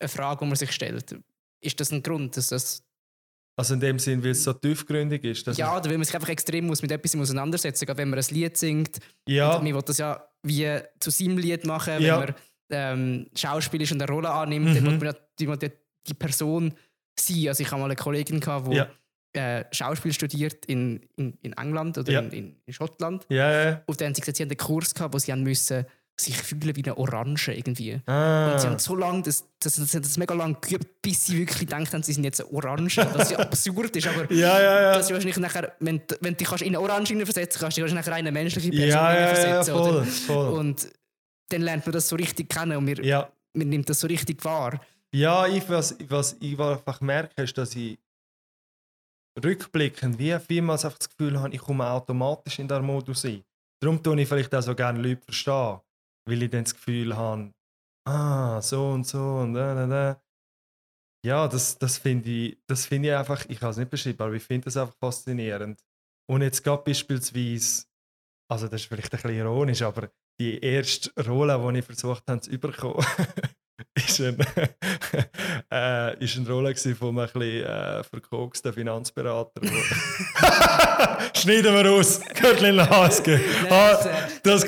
[0.00, 1.16] eine Frage, die man sich stellt.
[1.64, 2.82] Ist das ein Grund, dass das
[3.56, 5.46] Also in dem Sinn, weil es so tiefgründig ist.
[5.56, 7.96] Ja, oder weil man sich einfach extrem muss mit etwas auseinandersetzen muss.
[7.96, 8.98] Wenn man ein Lied singt,
[9.28, 9.54] ja.
[9.56, 12.20] und man will das ja wie zu seinem Lied machen, Ja.
[12.20, 12.34] wenn man
[12.70, 14.74] ähm, Schauspiel ist und eine Rolle annimmt, Mhm.
[14.74, 15.14] dann muss man
[15.60, 15.68] ja
[16.06, 16.74] die, Person
[17.18, 17.48] sein.
[17.48, 18.88] Also ich habe mal eine Kollegin gehabt, die Ja.
[19.34, 22.20] äh, Schauspiel studiert in, in, in England oder Ja.
[22.20, 23.24] in, in, in Schottland.
[23.28, 23.82] Ja, ja.
[23.86, 25.84] Und dann haben sie gesagt, sie haben einen Kurs gehabt, wo sie haben müssen
[26.20, 28.00] sich fühlen wie eine Orange irgendwie.
[28.06, 28.52] Ah.
[28.52, 31.58] Und sie haben so lange, das, das, das, das mega lange geübt, bis sie wirklich
[31.60, 32.98] gedacht haben, sie sind jetzt eine Orange.
[33.14, 34.94] Was ja absurd ist, aber ja, ja, ja.
[34.94, 37.82] dass wahrscheinlich nachher, wenn, du- wenn du dich kannst in eine Orange hineinversetzen kannst, du
[37.84, 39.74] dich nachher in eine menschliche Person Ja, ja, ja, hineinversetzen.
[39.74, 40.58] voll, voll.
[40.58, 40.88] Und
[41.48, 44.44] dann lernt man das so richtig kennen und wir, Ja, wir nimmt das so richtig
[44.44, 44.80] wahr.
[45.12, 47.98] ja ich, was, was ich einfach merke, ist, dass ich
[49.42, 53.42] rückblickend wie vielmals einfach das Gefühl habe, ich komme automatisch in diesen Modus ein.
[53.82, 55.78] Darum tue ich vielleicht auch so gerne Leute verstehen,
[56.26, 57.52] weil ich dann das Gefühl habe,
[58.06, 60.22] ah, so und so und da, da, da.
[61.24, 64.34] Ja, das, das finde ich, das finde ich einfach, ich kann es nicht beschreiben, aber
[64.34, 65.82] ich finde das einfach faszinierend.
[66.30, 67.86] Und jetzt gerade beispielsweise,
[68.50, 70.10] also das ist vielleicht ein bisschen ironisch, aber
[70.40, 73.04] die erste Rolle, die ich versucht habe zu überkommen,
[73.94, 74.36] ist, ein,
[75.72, 79.60] äh, ist eine Rolle von einem ein bisschen äh, verkoksten Finanzberater.
[81.36, 83.40] Schneiden wir aus, Gürtel Haske.
[83.70, 83.96] Ah,
[84.42, 84.64] das,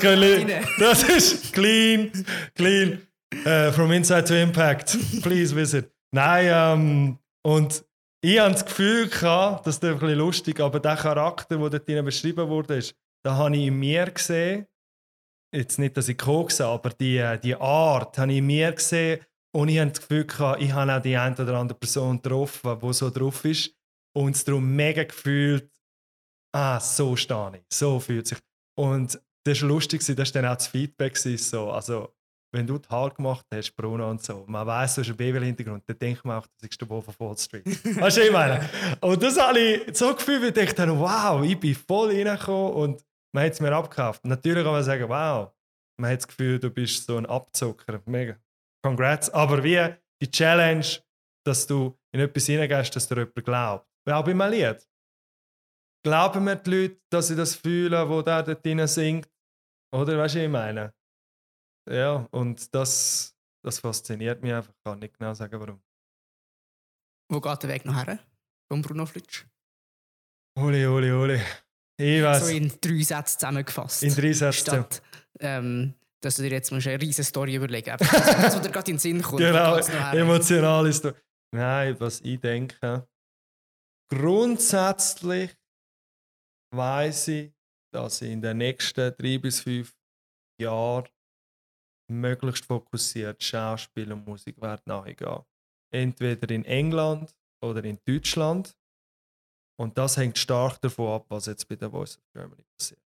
[0.79, 2.11] das ist clean,
[2.55, 3.01] clean.
[3.45, 4.97] Äh, from Inside to Impact.
[5.21, 5.91] Please visit.
[6.11, 7.83] Nein, ähm, und
[8.21, 12.05] ich hatte das Gefühl, gehabt, das ist ein bisschen lustig, aber der Charakter, der dort
[12.05, 14.65] beschrieben wurde, ist, da habe ich in mir gesehen,
[15.53, 19.21] jetzt nicht, dass ich Koks aber die, äh, die Art habe ich mir gesehen
[19.55, 22.79] und ich habe das Gefühl, gehabt, ich habe auch die eine oder andere Person getroffen,
[22.79, 23.73] die so drauf ist
[24.15, 25.69] und es darum mega gefühlt,
[26.53, 28.39] ah, so stehe ich, so fühlt sich.
[28.77, 31.17] Und das war lustig, das war dann auch das Feedback.
[31.17, 31.71] So.
[31.71, 32.13] Also,
[32.53, 35.83] wenn du die Haare gemacht hast, Bruno und so, man weiss, du hast einen BWL-Hintergrund,
[35.87, 37.65] dann denkt man auch, du bist der Wolf von Wall Street.
[37.65, 38.69] weißt du, ich meine?
[39.01, 43.06] Und das habe ich so gefühlt, wie ich dachte, wow, ich bin voll reingekommen und
[43.33, 44.25] man hat es mir abgekauft.
[44.25, 45.53] Natürlich kann man sagen, wow,
[45.99, 48.01] man hat das Gefühl, du bist so ein Abzucker.
[48.05, 48.37] Mega.
[48.83, 49.29] Congrats.
[49.29, 50.85] Aber wie die Challenge,
[51.45, 53.87] dass du in etwas hineingehst, dass dir jemand glaubt.
[54.05, 54.87] Weil auch bei meinem Lied.
[56.05, 59.29] Glauben mir die Leute, dass sie das fühlen, wo der dort drin singt?
[59.93, 60.93] Oder weißt du, was ich meine?
[61.89, 64.71] Ja, und das, das fasziniert mich einfach.
[64.71, 65.81] Ich kann nicht genau sagen, warum.
[67.29, 68.19] Wo geht der Weg noch her?
[68.71, 69.45] Von Bruno Flitsch?
[70.57, 71.41] Uli, uli, uli.
[71.97, 72.47] Ich weiß.
[72.47, 74.03] So in drei Sätzen zusammengefasst.
[74.03, 74.59] in drei Sätzen.
[74.59, 75.01] Statt,
[75.39, 78.13] ähm, dass du dir jetzt musst eine riesige Story überlegen musst.
[78.13, 79.39] Das, was dir gerade in den Sinn kommt.
[79.39, 79.77] Genau,
[80.13, 81.13] emotional ist du.
[81.51, 83.07] Nein, was ich denke.
[84.09, 85.55] Grundsätzlich
[86.73, 87.53] weiß ich,
[87.93, 89.95] dass ich in den nächsten drei bis fünf
[90.61, 91.07] Jahren
[92.11, 95.43] möglichst fokussiert Schauspiel und Musik werde nachgehen.
[95.93, 98.75] Entweder in England oder in Deutschland.
[99.79, 102.99] Und das hängt stark davon ab, was jetzt bei der Voice of Germany passiert.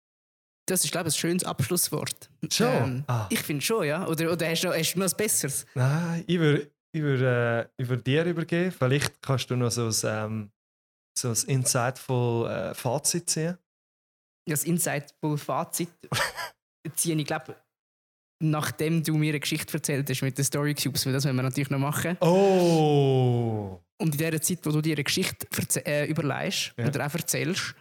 [0.69, 2.31] Das ist, glaube ich, ein schönes Abschlusswort.
[2.53, 2.67] Schon?
[2.67, 3.27] Ähm, Ah.
[3.31, 4.07] Ich finde schon, ja.
[4.07, 5.65] Oder, oder hast, du noch, hast du noch ein besseres?
[5.75, 8.73] Nein, ich würde ich würd, äh, ich würd dir übergeben.
[8.73, 10.51] Vielleicht kannst du noch so ein, ähm,
[11.19, 13.59] so ein insightful äh, Fazit ziehen.
[14.47, 15.91] Das Insightful-Fazit
[16.95, 17.57] ziehe ich, glaube
[18.41, 21.43] nachdem du mir eine Geschichte erzählt hast mit den Story Cubes, weil das wollen wir
[21.43, 22.17] natürlich noch machen.
[22.21, 23.81] Oh!
[24.01, 25.47] Und in der Zeit, wo du dir eine Geschichte
[25.87, 26.87] äh, überlegst Ja.
[26.87, 27.75] oder auch erzählst,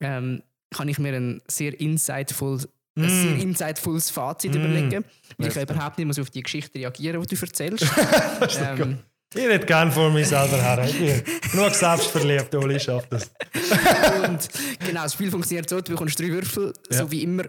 [0.00, 0.42] ähm,
[0.74, 2.58] kann ich mir ein sehr insightful,
[2.98, 3.08] ein Mm.
[3.08, 4.56] sehr insightfules Fazit Mm.
[4.58, 5.04] überlegen.
[5.38, 7.84] Weil ich kann überhaupt nicht mehr so auf die Geschichte reagieren, die du erzählst.
[8.60, 8.98] Ähm,
[9.34, 11.22] Ich rede gerne vor mir selber her.
[11.52, 13.30] Genug selbstverliebt, Oli schafft das.
[14.28, 14.48] und
[14.86, 16.98] genau, das Spiel funktioniert so, du bekommst drei Würfel, Ja.
[16.98, 17.44] so wie immer.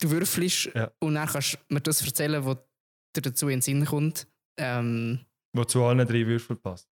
[0.00, 0.90] Du würfelst Ja.
[1.00, 2.58] und dann kannst du mir das erzählen, was
[3.16, 4.28] dir dazu in den Sinn kommt.
[4.58, 5.18] Ähm,
[5.52, 6.86] Wo zu allen drei Würfeln passt.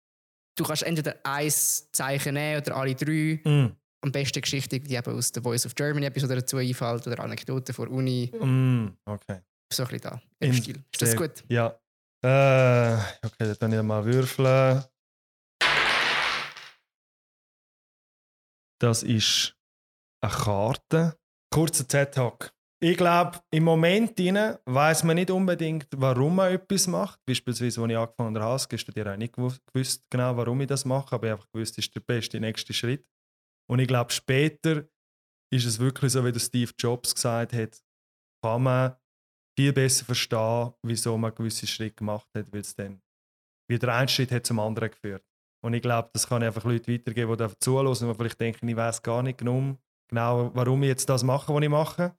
[0.57, 3.41] Du kannst entweder ein Zeichen nehmen oder alle drei.
[3.45, 3.77] Mm.
[4.03, 7.21] Am besten Geschichte, die eben aus der Voice of Germany etwas oder dazu einfällt oder
[7.21, 8.31] Anekdoten von der Uni.
[8.39, 8.97] Mm.
[9.07, 9.41] Okay.
[9.73, 10.85] So ein bisschen da, im In- Stil.
[10.93, 11.43] Ist das gut?
[11.49, 11.79] Ja.
[12.23, 14.85] Äh, okay, dann ich mal würfeln.
[18.81, 19.57] Das ist
[20.23, 21.19] eine Karte.
[21.51, 22.54] Kurzer Z-Hack.
[22.85, 27.19] Ich glaube, im Moment weiß man nicht unbedingt, warum man etwas macht.
[27.25, 30.67] Beispielsweise, als ich angefangen habe, Hask, ist dir auch nicht gewu- gewusst, genau, warum ich
[30.67, 33.09] das mache, aber ich habe einfach gewusst, das ist der beste nächste Schritt.
[33.71, 34.87] Und ich glaube, später
[35.51, 37.83] ist es wirklich so, wie Steve Jobs gesagt hat,
[38.45, 38.97] kann man
[39.59, 43.01] viel besser verstehen, wieso man gewisse Schritte gemacht hat, weil es dann
[43.67, 45.25] wieder ein Schritt hat zum anderen geführt.
[45.65, 48.69] Und ich glaube, das kann ich einfach Leute weitergeben, die da zuhören und vielleicht denken,
[48.69, 49.79] ich weiß gar nicht genau,
[50.53, 52.15] warum ich jetzt das mache, was ich mache.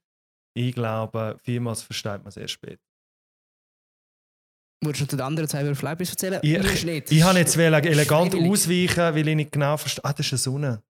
[0.58, 2.82] Ich glaube, vielmals versteht man es erst später.
[4.84, 6.40] Wolltest du den anderen zwei Würfeln auch erzählen?
[6.44, 7.12] Ich- ist nicht.
[7.12, 8.52] Ich habe jetzt wollen elegant freiwillig.
[8.52, 10.04] ausweichen, weil ich nicht genau verstehe.
[10.06, 10.84] Ah, das ist eine Sonne.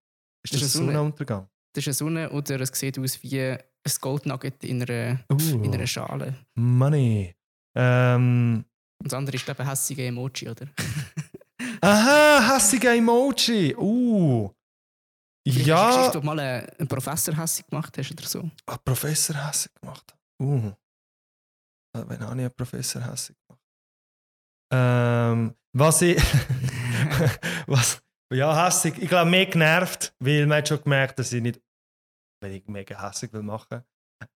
[0.43, 0.86] Ist Das das, ist ein.
[0.86, 1.47] Sonnenuntergang?
[1.74, 3.59] Das ist eine Sonne oder es sieht aus wie ein
[4.01, 6.36] Gold Nugget in einer, Uh, in einer Schale.
[6.55, 7.36] Money.
[7.76, 8.66] Ähm,
[8.99, 10.68] Und das andere ist, glaube ich, ein hässiger Emoji, oder?
[11.82, 13.76] aha, hassiger Emoji.
[13.76, 14.51] Uh.
[15.48, 15.76] Vielleicht Ja.
[15.76, 18.50] Ist eine Geschichte, wo du mal einen, Professor hässig gemacht hast oder so.
[18.66, 20.16] Ah, Professor Hassig gemacht.
[20.41, 20.72] Uh.
[21.96, 23.62] Äh, Wenn habe ich einen Professor Hassig gemacht?
[24.74, 26.18] Ähm, was ich.
[27.68, 28.02] was,
[28.34, 28.98] ja, hässig.
[28.98, 31.62] Ich glaube, mehr genervt, weil man hat schon gemerkt, dass ich nicht
[32.41, 33.84] unbedingt mega hässig will machen.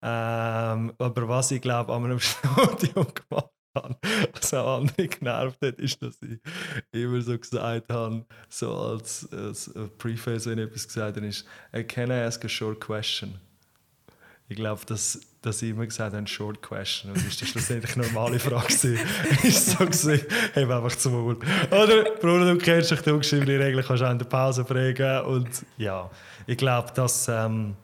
[0.03, 6.01] Ähm, aber was ich glaube, an einem Studium gemacht was auch andere genervt hat, ist,
[6.01, 6.39] dass ich
[6.91, 11.45] immer so gesagt habe, so als, als äh, Preface, wenn ich etwas gesagt habe, ist,
[11.71, 13.39] "Hey, can I ask a short question?
[14.51, 17.11] Ich glaube, dass, dass ich immer gesagt habe, short question.
[17.11, 18.73] Und ist das schlussendlich eine normale Frage
[19.43, 21.37] ist so gewesen, hey, einfach zum Wohl.
[21.69, 25.25] Oder, Bruder, du kennst dich, die ungeschriebene Regel kannst auch in der Pause fragen.
[25.27, 26.09] Und ja,
[26.47, 27.75] ich glaube, dass, ähm,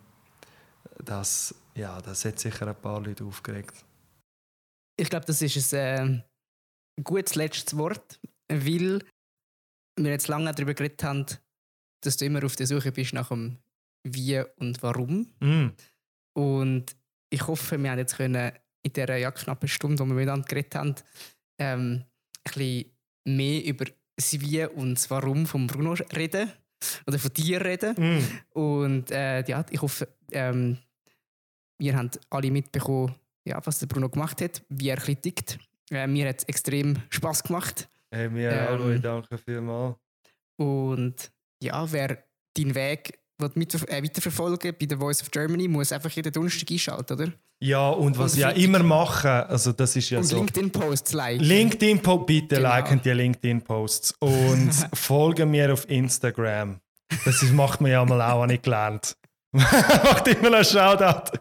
[1.03, 3.75] das, ja, das hat sicher ein paar Leute aufgeregt.
[4.97, 6.23] Ich glaube, das ist ein
[6.97, 8.99] äh, gutes letztes Wort, weil
[9.97, 11.25] wir jetzt lange darüber geredet haben,
[12.01, 13.57] dass du immer auf der Suche bist nach dem
[14.03, 15.27] Wie und Warum.
[15.39, 15.69] Mm.
[16.37, 16.95] Und
[17.29, 18.51] ich hoffe, wir haben jetzt können
[18.83, 20.95] in dieser ja, knappen Stunde, die wir miteinander geredet haben,
[21.59, 22.03] ähm,
[22.43, 22.91] ein bisschen
[23.25, 23.85] mehr über
[24.15, 26.51] das Wie und das Warum von Bruno reden.
[27.07, 27.95] Oder von dir reden.
[27.97, 28.57] Mm.
[28.59, 30.77] Und äh, ja, ich hoffe, ähm,
[31.79, 33.15] wir haben alle mitbekommen,
[33.45, 35.57] ja, was der Bruno gemacht hat, wie er ein tickt.
[35.91, 37.87] Äh, mir hat es extrem Spass gemacht.
[38.11, 38.67] Hey, mir Ähm.
[38.67, 39.95] auch, Louis, danke vielmals.
[40.57, 41.31] Und
[41.61, 42.23] ja, wer
[42.57, 43.19] deinen Weg
[43.55, 47.31] mit, äh, weiterverfolgen bei der Voice of Germany, muss einfach jeden Donnerstag einschalten, oder?
[47.59, 50.37] Ja, und was Und ich ja immer mache, also das ist ja Und so.
[50.37, 51.43] LinkedIn-Posts liken.
[51.43, 52.69] LinkedIn po bitte Genau.
[52.69, 56.79] liken die LinkedIn Posts und folgen mir auf Instagram.
[57.23, 59.17] Das ist, macht man ja mal auch, ich gelernt.
[60.03, 61.31] macht immer einen Shoutout.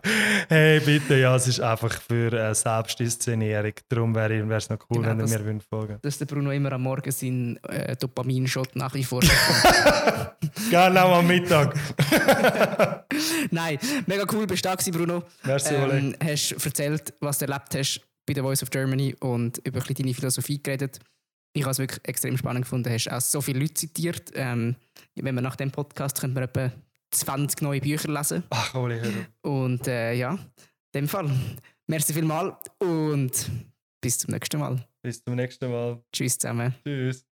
[0.49, 3.73] Hey, bitte, ja, es ist einfach für äh, Selbstinszenierung.
[3.89, 6.83] Darum wäre es noch cool, Genau, wenn ihr mir folgen dass der Bruno immer am
[6.83, 9.21] Morgen seinen äh, Dopaminshot nach wie vor
[10.73, 11.75] auch am Mittag.
[13.51, 15.25] Nein, mega cool bist du da Bruno.
[15.43, 19.79] Merci, ähm, hast erzählt, was du erlebt hast bei der Voice of Germany und über
[19.79, 21.01] ein bisschen deine Philosophie geredet.
[21.53, 22.85] Ich habe es wirklich extrem spannend gefunden.
[22.85, 24.31] Du hast auch so viele Leute zitiert.
[24.35, 24.77] Ähm,
[25.17, 26.73] wenn man nach dem Podcast könnte man etwa
[27.15, 28.45] 20 neue Bücher lesen.
[28.51, 29.13] Ach, hör auf.
[29.43, 30.39] Und äh, ja, in
[30.95, 31.31] dem Fall.
[31.87, 33.51] Merci vielmals und
[34.01, 34.87] bis zum nächsten Mal.
[35.03, 36.03] Bis zum nächsten Mal.
[36.13, 36.75] Tschüss zusammen.
[36.83, 37.27] Tschüss.